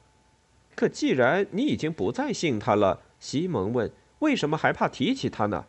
[0.75, 5.67] 可既然你已经不再信他了，西蒙问，为什么还怕提起他呢？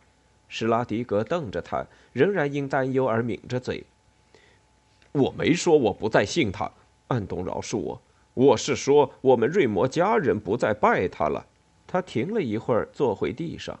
[0.48, 3.84] 施拉迪格瞪着他，仍然因担忧而抿着嘴。
[5.12, 6.70] 我没说我不再信他，
[7.08, 8.02] 安东饶恕我。
[8.34, 11.46] 我是说，我们瑞摩家人不再拜他了。
[11.86, 13.78] 他停了一会儿，坐回地上。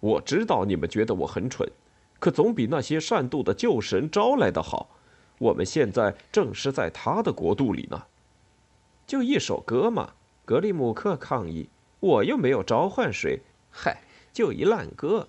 [0.00, 1.70] 我知道你们觉得我很蠢，
[2.18, 4.90] 可总比那些善妒的旧神招来的好。
[5.38, 8.04] 我们现在正是在他的国度里呢。
[9.06, 10.14] 就一首歌嘛，
[10.44, 11.68] 格里姆克抗议。
[12.00, 13.40] 我又没有召唤谁。
[13.70, 15.28] 嗨，就一烂歌。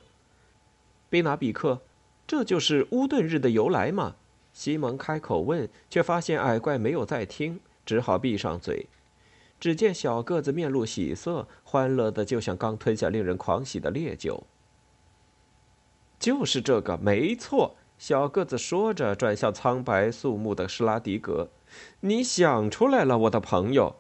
[1.16, 1.80] 贝拿比克，
[2.28, 4.18] 这就是乌顿日的由来吗？
[4.52, 7.62] 西蒙开口问，却发现矮怪没有在听。
[7.86, 8.88] 只好闭上嘴。
[9.58, 14.44] 只见小个子面露喜色，欢乐的就像刚吞下令人狂喜的烈酒。
[16.20, 17.78] 就是这个，没错。
[17.98, 21.48] 小个子说着，转向苍白肃穆的施拉迪格
[22.02, 23.96] ：“你想出来了，我的朋友。”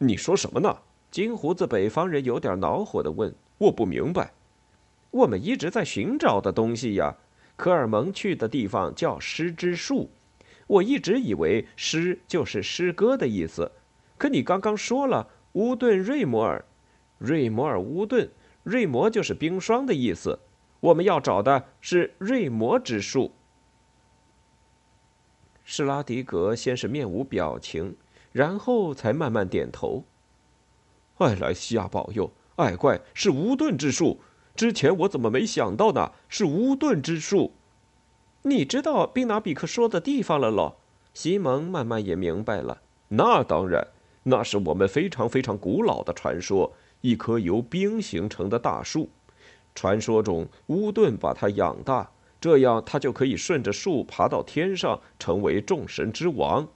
[0.00, 0.78] 你说什么呢？
[1.10, 4.32] 金胡子北方人有点恼火的问：“我不明白。”
[5.12, 7.16] 我们一直在寻找的东西呀。
[7.54, 10.10] 科尔蒙去的地方叫诗之树。
[10.66, 13.70] 我一直以为“诗”就是诗歌的意思，
[14.18, 16.64] 可你刚刚说了乌顿瑞摩尔，
[17.18, 18.30] 瑞摩尔乌顿，
[18.62, 20.38] 瑞摩就是冰霜的意思。
[20.80, 23.32] 我们要找的是瑞摩之树。
[25.62, 27.96] 施拉迪格先是面无表情，
[28.32, 30.04] 然后才慢慢点头。
[31.18, 34.20] 艾莱西亚保佑，矮怪是乌顿之树。
[34.54, 36.12] 之前我怎么没想到呢？
[36.28, 37.52] 是乌顿之树。
[38.42, 40.76] 你知道宾拿比克说的地方了喽？
[41.14, 42.82] 西蒙慢慢也明白了。
[43.08, 43.88] 那当然，
[44.24, 46.72] 那是我们非常非常古老的传说，
[47.02, 49.10] 一棵由冰形成的大树。
[49.74, 56.68] 传说中，乌顿把它养大，这样它就可以顺着树爬到天上，成为众神之王。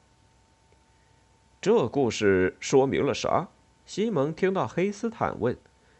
[1.60, 3.48] 这故事说明了啥？
[3.84, 5.56] 西蒙听到黑斯坦问，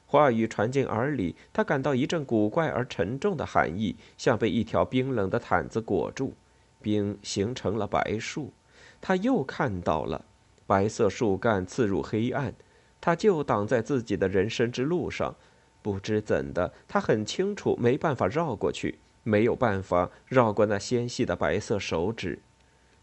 [0.07, 6.34] 话语传进耳里，他感到一阵古怪而沉重的寒意，像被一条冰冷的毯子裹住，
[6.80, 8.52] 冰形成了白树。
[9.00, 10.24] 他又看到了
[10.66, 12.54] 白色树干刺入黑暗，
[13.00, 15.34] 他就挡在自己的人生之路上。
[15.82, 22.38] 不知怎的，他很清楚没办法绕过去，没有办法绕过那纤细的白色手指。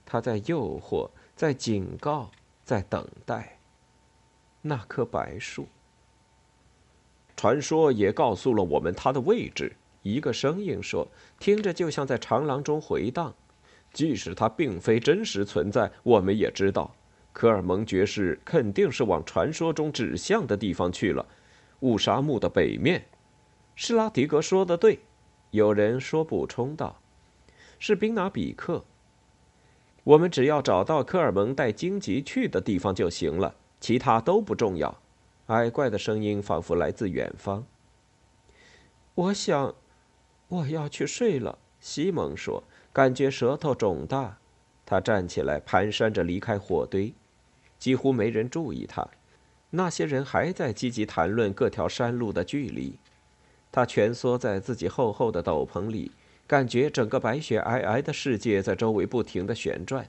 [0.05, 2.31] 他在诱惑，在警告，
[2.65, 3.59] 在等待。
[4.63, 5.67] 那棵白树。
[7.43, 9.75] 传说也告诉了我们它的位置。
[10.01, 11.05] 一个声音说，
[11.41, 13.35] 听着就像在长廊中回荡。
[13.91, 16.95] 即使它并非真实存在，我们也知道，
[17.33, 21.25] 科尔蒙爵士肯定是往传说中指向的地方去了。
[21.81, 23.03] 乌沙木的北面，
[23.75, 24.99] 施拉迪格说的对。
[25.51, 27.01] 有人说补充道
[27.77, 28.85] ：“是宾拿比克。
[30.05, 34.97] 我们只要找到科尔蒙带荆棘去的地方就行了，其他都不重要。”
[35.47, 37.65] 矮怪的声音仿佛来自远方。
[39.15, 39.75] 我想，
[40.47, 41.57] 我要去睡了。
[41.79, 42.63] 西蒙说，
[42.93, 44.37] 感觉舌头肿大。
[44.85, 47.13] 他站起来，蹒跚着离开火堆。
[47.77, 49.05] 几乎没人注意他。
[49.71, 52.97] 那些人还在积极谈论各条山路的距离。
[53.71, 56.11] 他蜷缩在自己厚厚的斗篷里，
[56.47, 60.07] 感觉整个白雪皑皑的世界在周围不停地旋转。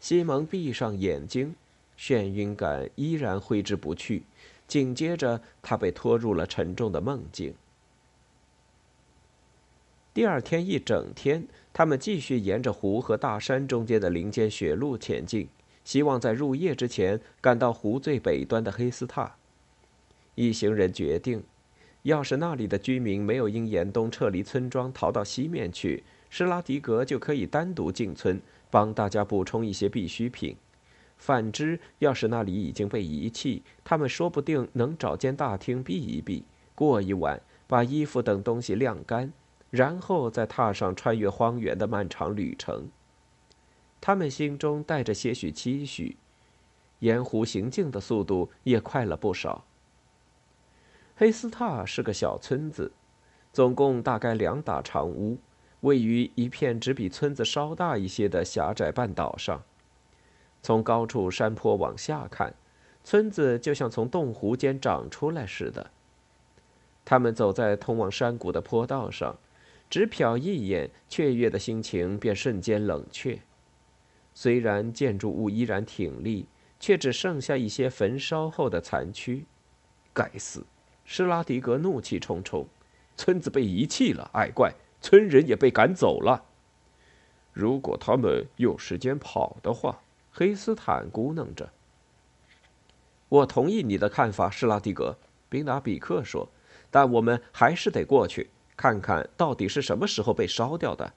[0.00, 1.56] 西蒙闭上眼睛，
[1.98, 4.22] 眩晕感依然挥之不去。
[4.68, 7.54] 紧接着，他被拖入了沉重的梦境。
[10.14, 15.48] 第二天一整天，他们继续沿着湖和大山中间的林间雪路前进。
[15.84, 19.36] 希望在入夜之前赶到湖最北端的黑斯塔。
[20.34, 21.42] 一行人决定，
[22.02, 28.38] 要是那里的居民没有因严冬撤离村庄逃到西面去，施拉迪格就可以单独进村，
[28.70, 30.54] 帮大家补充一些必需品。
[31.18, 36.44] 反之，要是那里已经被遗弃，他们说不定能找间大厅避一避，
[36.74, 39.32] 过一晚，把衣服等东西晾干，
[39.70, 42.88] 然后再踏上穿越荒原的漫长旅程。
[44.00, 46.16] 他们心中带着些许期许，
[47.00, 49.64] 沿湖行进的速度也快了不少。
[51.16, 52.92] 黑斯塔是个小村子，
[53.52, 55.38] 总共大概两打长屋，
[55.80, 59.64] 位于一片只比村子稍大一些的狭窄半岛上。
[60.68, 62.52] 从高处山坡往下看，
[63.02, 65.90] 村子就像从洞湖间长出来似的。
[67.06, 69.38] 他们走在通往山谷的坡道上，
[69.88, 73.38] 只瞟一眼，雀跃的心情便瞬间冷却。
[74.34, 76.44] 虽然建筑物依然挺立，
[76.78, 79.46] 却只剩下一些焚烧后的残躯。
[80.12, 80.66] 该死！
[81.06, 82.66] 施拉迪格怒气冲冲，
[83.16, 86.44] 村子被遗弃了，矮怪，村人也被赶走了。
[87.54, 90.02] 如果他们有时间跑的话，
[90.32, 91.70] 黑斯坦咕哝着。
[93.28, 95.16] 我同意你的看法，施拉蒂格。
[95.48, 96.48] 宾达比克说
[96.90, 101.12] ：“但我们还是得过去，看看到底是什么时候被烧掉的。”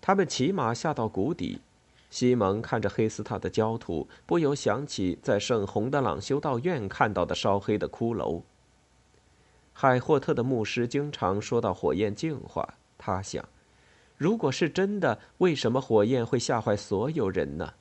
[0.00, 1.60] 他们骑马下到谷底。
[2.08, 8.42] 西蒙看着黑斯塔的焦土，不由想起在圣洪德朗修道院看到的烧黑的骷髅。
[9.72, 13.46] 海霍特的牧师经常说到火焰净化，他想，
[14.16, 17.74] 如果是真的，为什么火焰会吓坏所有人呢？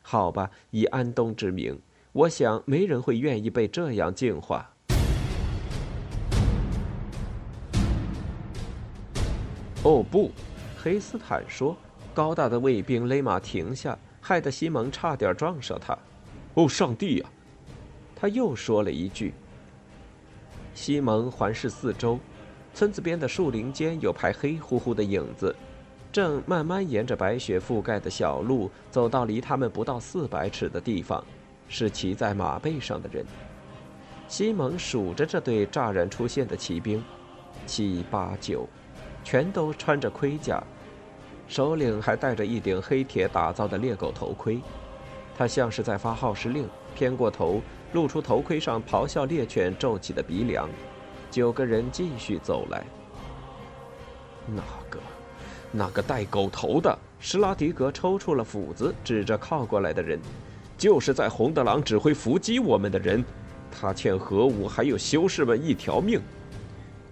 [0.00, 1.78] 好吧，以安东之名，
[2.12, 4.70] 我想没人会愿意被这样净化。
[9.82, 10.30] 哦不，
[10.76, 11.76] 黑斯坦说。
[12.12, 15.96] 高大的卫兵勒马停下，害得西蒙差点撞上他。
[16.54, 17.30] 哦，上帝呀！
[18.16, 19.32] 他又说了一句。
[20.74, 22.18] 西蒙环视四周，
[22.72, 25.54] 村子边的树林间有排黑乎乎的影子，
[26.10, 31.22] 正慢慢沿着白雪覆盖的小路走到离他们不到四百尺的地方，
[31.68, 33.24] 是骑在马背上的人。
[34.28, 37.02] 西蒙数着这队乍然出现的骑兵，
[37.66, 38.66] 七八九，
[39.24, 40.62] 全都穿着盔甲。
[41.48, 44.60] 首领还戴着一顶黑铁打造的猎狗头盔，
[45.36, 47.60] 他像是在发号施令，偏过头，
[47.92, 50.68] 露出头盔上咆哮猎犬皱起的鼻梁。
[51.30, 52.84] 九个人继续走来。
[54.46, 54.98] 那个，
[55.70, 60.18] 那个带狗头的施拉迪格抽出了斧子，指着靠过来的人，
[60.76, 63.24] 就是在洪德朗指挥伏击我们的人。
[63.70, 66.20] 他欠核武还有修士们一条命，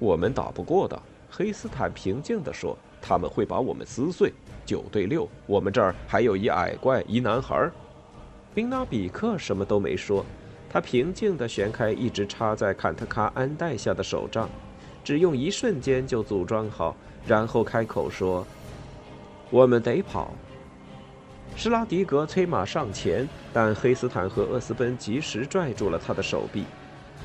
[0.01, 1.01] 我们打不过的。
[1.31, 4.33] 黑斯坦平静地说：“他们会把我们撕碎。
[4.66, 7.71] 九对六，我们这儿还有一矮怪，一男孩。”
[8.55, 10.27] 宾纳比克什么都没说，
[10.71, 14.49] 他平静地旋开一直插在坎特卡鞍带下的手杖，
[15.03, 16.95] 只用一瞬间就组装好，
[17.27, 18.47] 然后开口说
[19.51, 20.33] ：“我们得跑。”
[21.57, 26.64] 施拉迪格催马上前，但黑斯坦和厄斯奔及时拽住了他的手臂。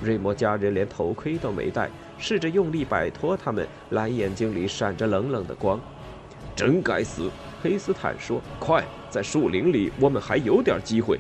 [0.02, 5.80] 瑞摩家人连头盔都没戴，试着用力摆脱他们，蓝眼睛里闪着冷冷的光。
[6.56, 7.30] 真该死！
[7.62, 11.20] 黑斯坦说：“快，在树林里，我们还有点机会。”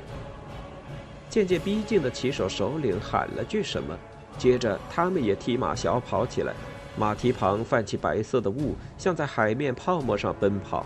[1.34, 3.97] 渐渐逼近的骑手首领喊了句什么，
[4.38, 6.53] 接着他们也踢马小跑起来，
[6.95, 10.86] 马蹄旁泛起白色的雾，像在海面泡沫上奔跑。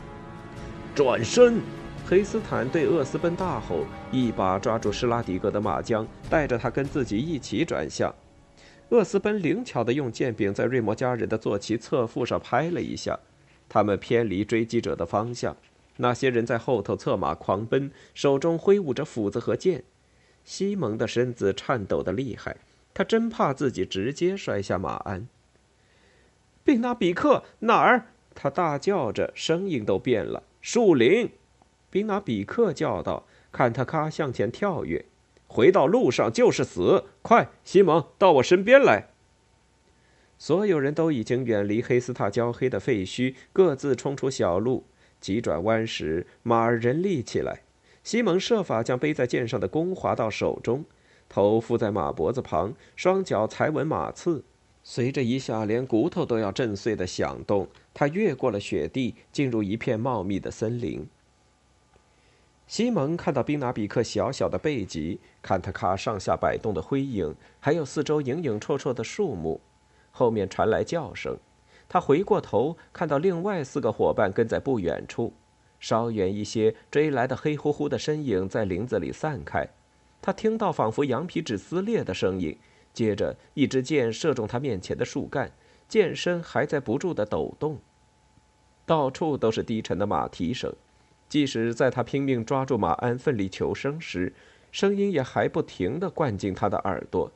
[0.95, 1.59] 转身！
[2.07, 8.15] 黑斯坦对厄斯奔大吼，一把抓住施拉迪格的马缰，带着他跟自己一起转向。
[8.87, 13.19] 厄斯奔灵巧地用剑柄在瑞摩家人的坐骑侧腹上拍了一下，
[13.67, 15.57] 他们偏离追击者的方向。
[15.97, 19.83] 那些人在后头策马狂奔，手中挥舞着斧子和剑。
[20.47, 22.55] 西蒙的身子颤抖得厉害，
[22.93, 25.27] 他真怕自己直接摔下马鞍。
[26.63, 28.05] 宾纳比克哪儿？
[28.33, 30.43] 他大叫着，声音都变了。
[30.61, 31.29] 树林。
[31.89, 35.03] 宾纳比克叫道：“坎特卡向前跳跃，
[35.47, 37.03] 回到路上就是死！
[37.21, 39.09] 快，西蒙，到我身边来！”
[40.39, 44.85] 所有人都已经远离黑斯塔焦黑的废墟，各自冲出小路。
[45.19, 47.63] 急转弯时，马儿人立起来。
[48.07, 50.85] 西蒙设法将背在剑上的弓划到手中，
[51.27, 54.45] 头附在马脖子旁，双脚踩稳马刺。
[54.81, 61.05] 随着一下连骨头都要震碎的响动，他越过了雪地，进入一片茂密的森林。
[62.65, 69.59] 西蒙看到宾拿比克小小的背脊，坎特卡上下摆动的灰影，还有四周影影绰绰的树木，
[70.11, 71.37] 后面传来叫声。
[71.89, 75.33] 他回过头，看到另外四个伙伴跟在不远处，
[75.79, 79.67] 稍远一些，追来的黑乎乎的身影在林子里散开。
[80.21, 82.57] 他听到仿佛羊皮纸撕裂的声音，
[82.93, 85.51] 接着一支箭射中他面前的树干，
[85.87, 87.79] 箭身还在不住地抖动。
[88.85, 90.73] 到处都是低沉的马蹄声。
[91.29, 94.33] 即使在他拼命抓住马鞍、奋力求生时，
[94.71, 97.31] 声音也还不停地灌进他的耳朵。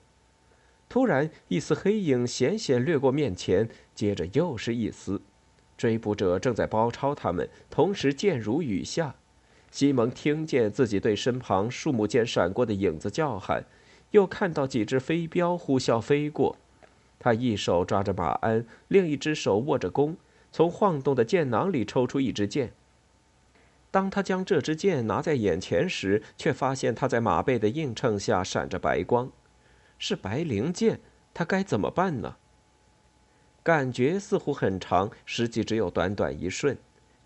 [0.87, 5.21] 突然，一丝黑影险险掠过面前，接着又是一丝。
[5.81, 9.15] 追捕者正在包抄他们，同时箭如雨下。
[9.71, 13.65] 西蒙听见自己对身旁树木间闪过的影子叫喊，
[14.11, 16.55] 又看到几只飞镖呼啸飞过。
[17.17, 20.15] 他一手抓着马鞍，另一只手握着弓，
[20.51, 22.73] 从晃动的箭囊里抽出一支箭。
[23.89, 29.31] 当他将这支箭拿在眼前时，却发现它在马背的映衬下闪着白光，
[29.97, 30.99] 是白灵箭。
[31.33, 32.35] 他该怎么办呢？
[33.63, 36.77] 感觉似乎很长，实际只有短短一瞬。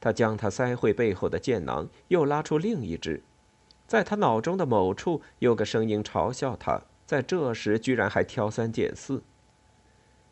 [0.02, 3.24] 他将它塞回背后的剑囊，又拉出另一只。
[3.88, 9.24] 在他脑中的某处，有个声音嘲笑他，在这时居然还挑三拣四。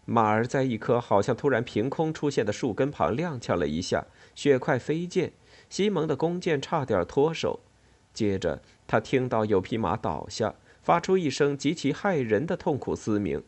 [0.05, 5.31] 马儿在一棵好像突然凭空出现的树根旁踉跄了一下，血块飞溅。
[5.69, 7.61] 西蒙的弓箭差点脱手，
[8.13, 13.41] 接着他听到有匹马倒下，发出一声极其骇人的痛苦嘶鸣。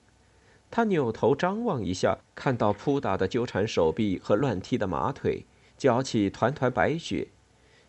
[0.76, 5.46] 他扭头张望一下，看到扑打的纠缠手臂和乱踢的马腿，
[5.78, 7.30] 搅起团团白雪。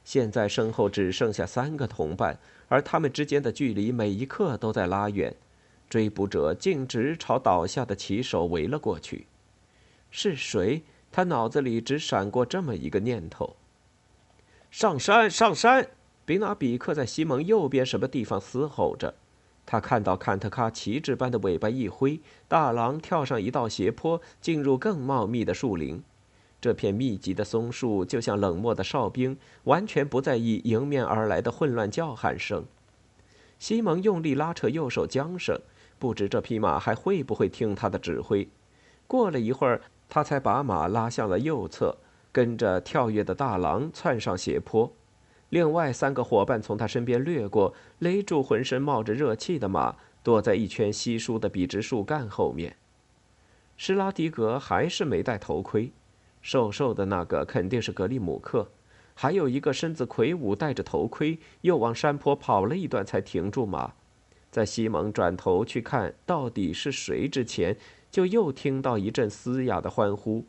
[0.05, 5.35] 现在身后只剩下三个同伴，而他们之间的距离每一刻都在拉远。
[5.91, 9.27] 追捕者径直朝倒下的骑手围了过去。
[10.13, 10.85] 是谁？
[11.11, 13.57] 他脑子里只闪过这么一个念头。
[14.71, 15.89] 上山，上山！
[16.25, 19.17] 比纳比克在西蒙右边什么地方嘶吼着。
[19.67, 26.03] 他看到坎特卡旗帜般的尾巴一挥，大狼跳上一道斜坡，进入更茂密的树林。
[26.61, 32.65] 这片密集的松树就像冷漠的哨兵，完全不在意迎面而来的混乱叫喊声。
[33.59, 35.61] 西蒙用力拉扯右手缰绳，
[35.99, 38.49] 不知这匹马还会不会听他的指挥。
[39.07, 41.99] 过了一会儿，他才把马拉向了右侧。
[42.33, 44.93] 跟着跳跃的大狼窜上斜坡，
[45.51, 52.77] 另外三个伙伴从他身边掠过，勒住浑身冒着热气的马，躲在一圈稀疏的笔直树干后面。
[53.77, 55.93] 施拉迪格还是没戴头盔，
[56.43, 58.69] 瘦瘦的那个肯定是格里姆克，
[59.15, 63.93] 还有一个身子魁梧、戴着头盔，又往山坡跑了一段才停住马。
[64.51, 67.77] 在西蒙转头去看到底是谁之前，
[68.11, 70.45] 就又听到一阵嘶哑的欢呼，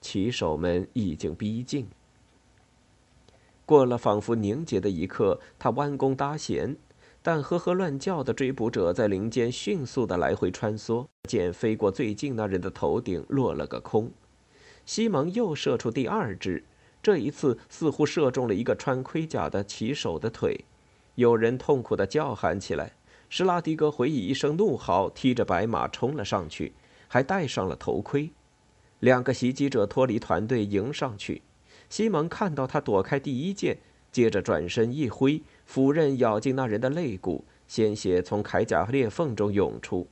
[0.00, 1.88] 骑手们已经逼近。
[3.68, 6.74] 过了仿佛凝结的一刻，他弯弓搭弦。
[7.20, 14.10] 但呵呵乱叫的追捕者在林间迅速的来回穿梭，箭飞过最近那人的头顶，落了个空。
[14.86, 16.64] 西蒙又射出第二支，
[17.02, 20.64] 这一次似乎射中了一个穿盔甲的骑手的腿。
[21.16, 22.92] 有人痛苦的叫喊起来。
[23.28, 26.72] 施拉迪格回以一声怒嚎，踢着白马冲了上去，
[27.06, 28.30] 还戴上了头盔。
[29.00, 31.42] 两个袭击者脱离团队迎上去，
[31.88, 33.78] 西蒙看到他躲开第一箭。
[34.10, 40.08] 接着转身一挥，斧刃咬进那人的肋骨，鲜血从铠甲裂缝中涌出。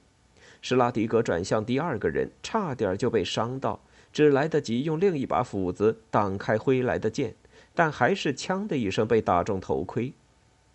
[0.60, 3.80] 施拉迪格转向第二个人，差点就被伤到，
[4.12, 7.34] 只来得及用另一把斧子挡开挥来的剑，
[7.74, 10.12] 但还是“枪”的一声被打中头盔。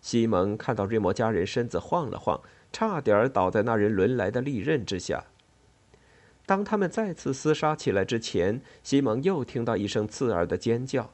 [0.00, 2.40] 西蒙看到瑞摩家人身子晃了晃，
[2.72, 5.24] 差点倒在那人抡来的利刃之下。
[6.44, 11.10] 当他们再次厮杀起来之前，西蒙又听到一声刺耳的尖叫。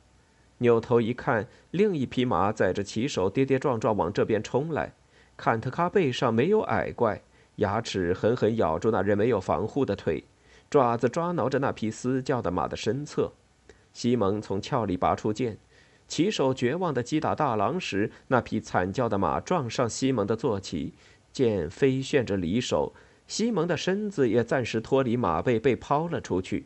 [0.59, 4.95] 扭头一看，另一匹马载着骑手跌跌撞撞往这边冲来。
[5.37, 7.22] 坎特卡背上没有矮怪，
[7.57, 10.24] 牙齿狠狠咬住那人没有防护的腿，
[10.68, 13.33] 爪子抓挠着那匹嘶叫的马的身侧。
[13.93, 15.59] 西蒙从鞘里拔出剑，
[16.09, 20.95] 骑手绝望地击打大狼时，那匹惨叫的马撞上西蒙的坐骑，
[21.33, 22.93] 剑飞旋着离手，
[23.29, 26.64] 西蒙的身子也暂时脱离马背，被抛了出去。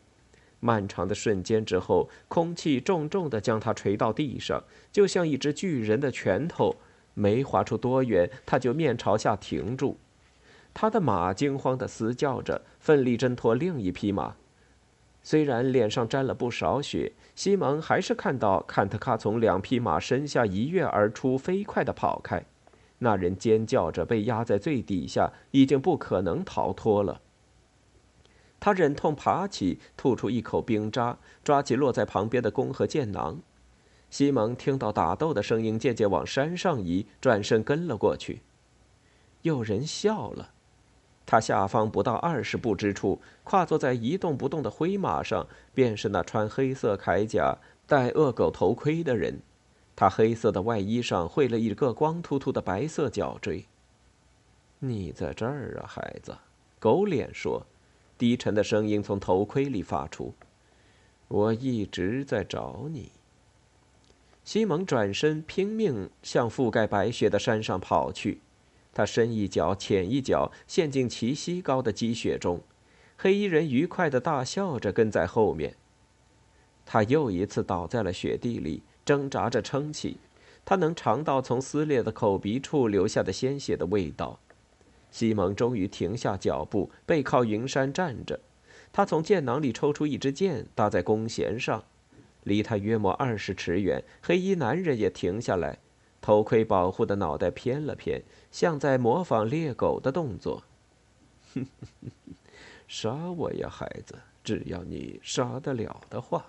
[0.61, 6.75] 漫长的瞬间之后，空气重重地将他垂到地上，就像一只巨人的拳头。
[7.13, 9.97] 没划出多远，他就面朝下停住。
[10.73, 14.35] 他的马惊慌地嘶叫着，奋力挣脱另一匹马。
[15.21, 22.43] 虽然脸上沾了不少血，西蒙还是看到坎特卡从两匹马身下一跃而出，飞快地跑开。
[23.03, 27.21] 那人尖叫着被压在最底下，已经不可能逃脱了。
[28.59, 33.39] 他忍痛爬起，吐出一口冰渣，抓起落在旁边的弓和箭囊。
[34.09, 38.41] 西蒙听到打斗的声音渐渐往山上移，转身跟了过去。
[39.41, 40.51] 有人笑了。
[41.25, 49.41] 他下方不到二十步之处，跨坐在一动不动的灰马上，便是那穿黑色铠甲、戴恶狗头盔的人。
[49.95, 53.65] 他黑色的外衣上绘了一个光秃秃的白色角锥。
[54.79, 56.37] 你在这儿啊，孩子，
[56.79, 57.65] 狗脸说。
[58.15, 60.33] 低沉的声音从头盔里发出
[61.27, 63.11] ：“我一直在找你。”
[64.45, 68.39] 西蒙转身，拼命向覆盖白雪的山上跑去。
[68.93, 72.61] 他深一脚浅一脚，陷进齐膝高的积雪中。
[73.17, 75.75] 黑衣人愉快地大笑着跟在后面。
[76.85, 80.17] 他又一次倒在了雪地里，挣扎着撑起。
[80.65, 84.39] 他能尝到从撕裂的口鼻处流下的鲜血的味道。
[85.11, 88.39] 西蒙终于停下脚步，背靠云山站着。
[88.91, 91.83] 他从剑囊里抽出一支箭，搭在弓弦上，
[92.43, 94.03] 离他约莫二十尺远。
[94.21, 95.79] 黑衣男人也停下来，
[96.21, 100.63] 头盔保护的脑袋偏了偏，像在模仿猎狗的动作。
[101.53, 102.33] 哼哼哼
[102.87, 104.15] 杀我呀，孩子！
[104.43, 106.45] 只要你杀得了的话，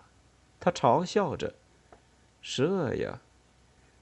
[0.61, 1.55] 他嘲笑着。
[2.47, 3.22] 射呀！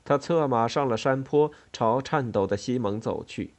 [0.04, 3.52] 他策马上了山坡，朝颤抖的西蒙走去。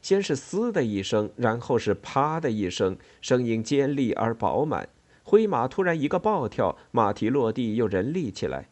[0.00, 4.88] 先是“嘶”的一声，然后是“啪”的一声，声音尖利而饱满。
[5.22, 8.70] 灰马突然一个暴跳，马蹄落地又人立起来，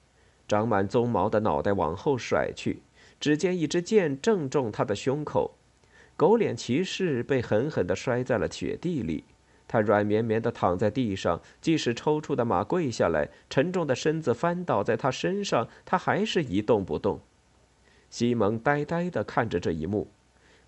[0.48, 2.80] 长满鬃毛的脑袋往后甩去。
[3.20, 5.56] 只见一支箭正中他的胸口，
[6.16, 9.24] 狗脸骑士被狠狠地摔在了雪地里。
[9.72, 17.22] 他软绵绵地躺在地上，即使抽搐的马跪下来，沉重的身子翻倒在他身上，他还是一动不动。
[18.10, 20.08] 西蒙呆呆地看着这一幕。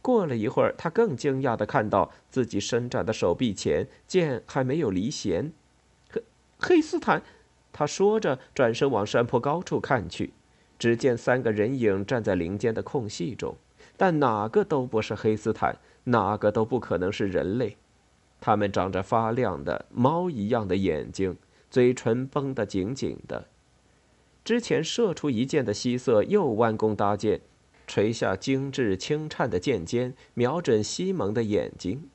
[0.00, 5.52] 过了一会儿，他更惊讶地看到自己伸展的手臂前剑还没有离弦。
[6.08, 6.22] 黑
[6.58, 7.22] 黑斯坦，
[7.74, 10.32] 他说着，转身往山坡高处看去，
[10.78, 13.54] 只见三个人影站在林间的空隙中，
[13.98, 17.76] 但哪个都不是黑斯坦，哪个都不可能是人类。
[18.40, 21.36] 他们长着发亮的猫一样的眼睛，
[21.70, 23.48] 嘴唇绷得紧紧的。
[24.44, 27.40] 之前射出一箭的希瑟又弯弓搭箭。
[27.86, 32.08] 垂下精致轻颤的剑尖，瞄准西蒙的眼睛。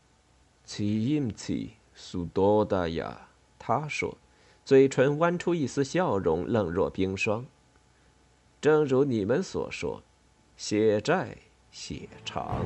[0.66, 3.28] 奇音奇，苏多达呀，
[3.60, 4.18] 他说，
[4.66, 7.46] 嘴唇弯出一丝笑容，冷若冰霜。
[8.60, 10.02] 正如你们所说，
[10.58, 11.38] 血债
[11.72, 12.66] 血偿。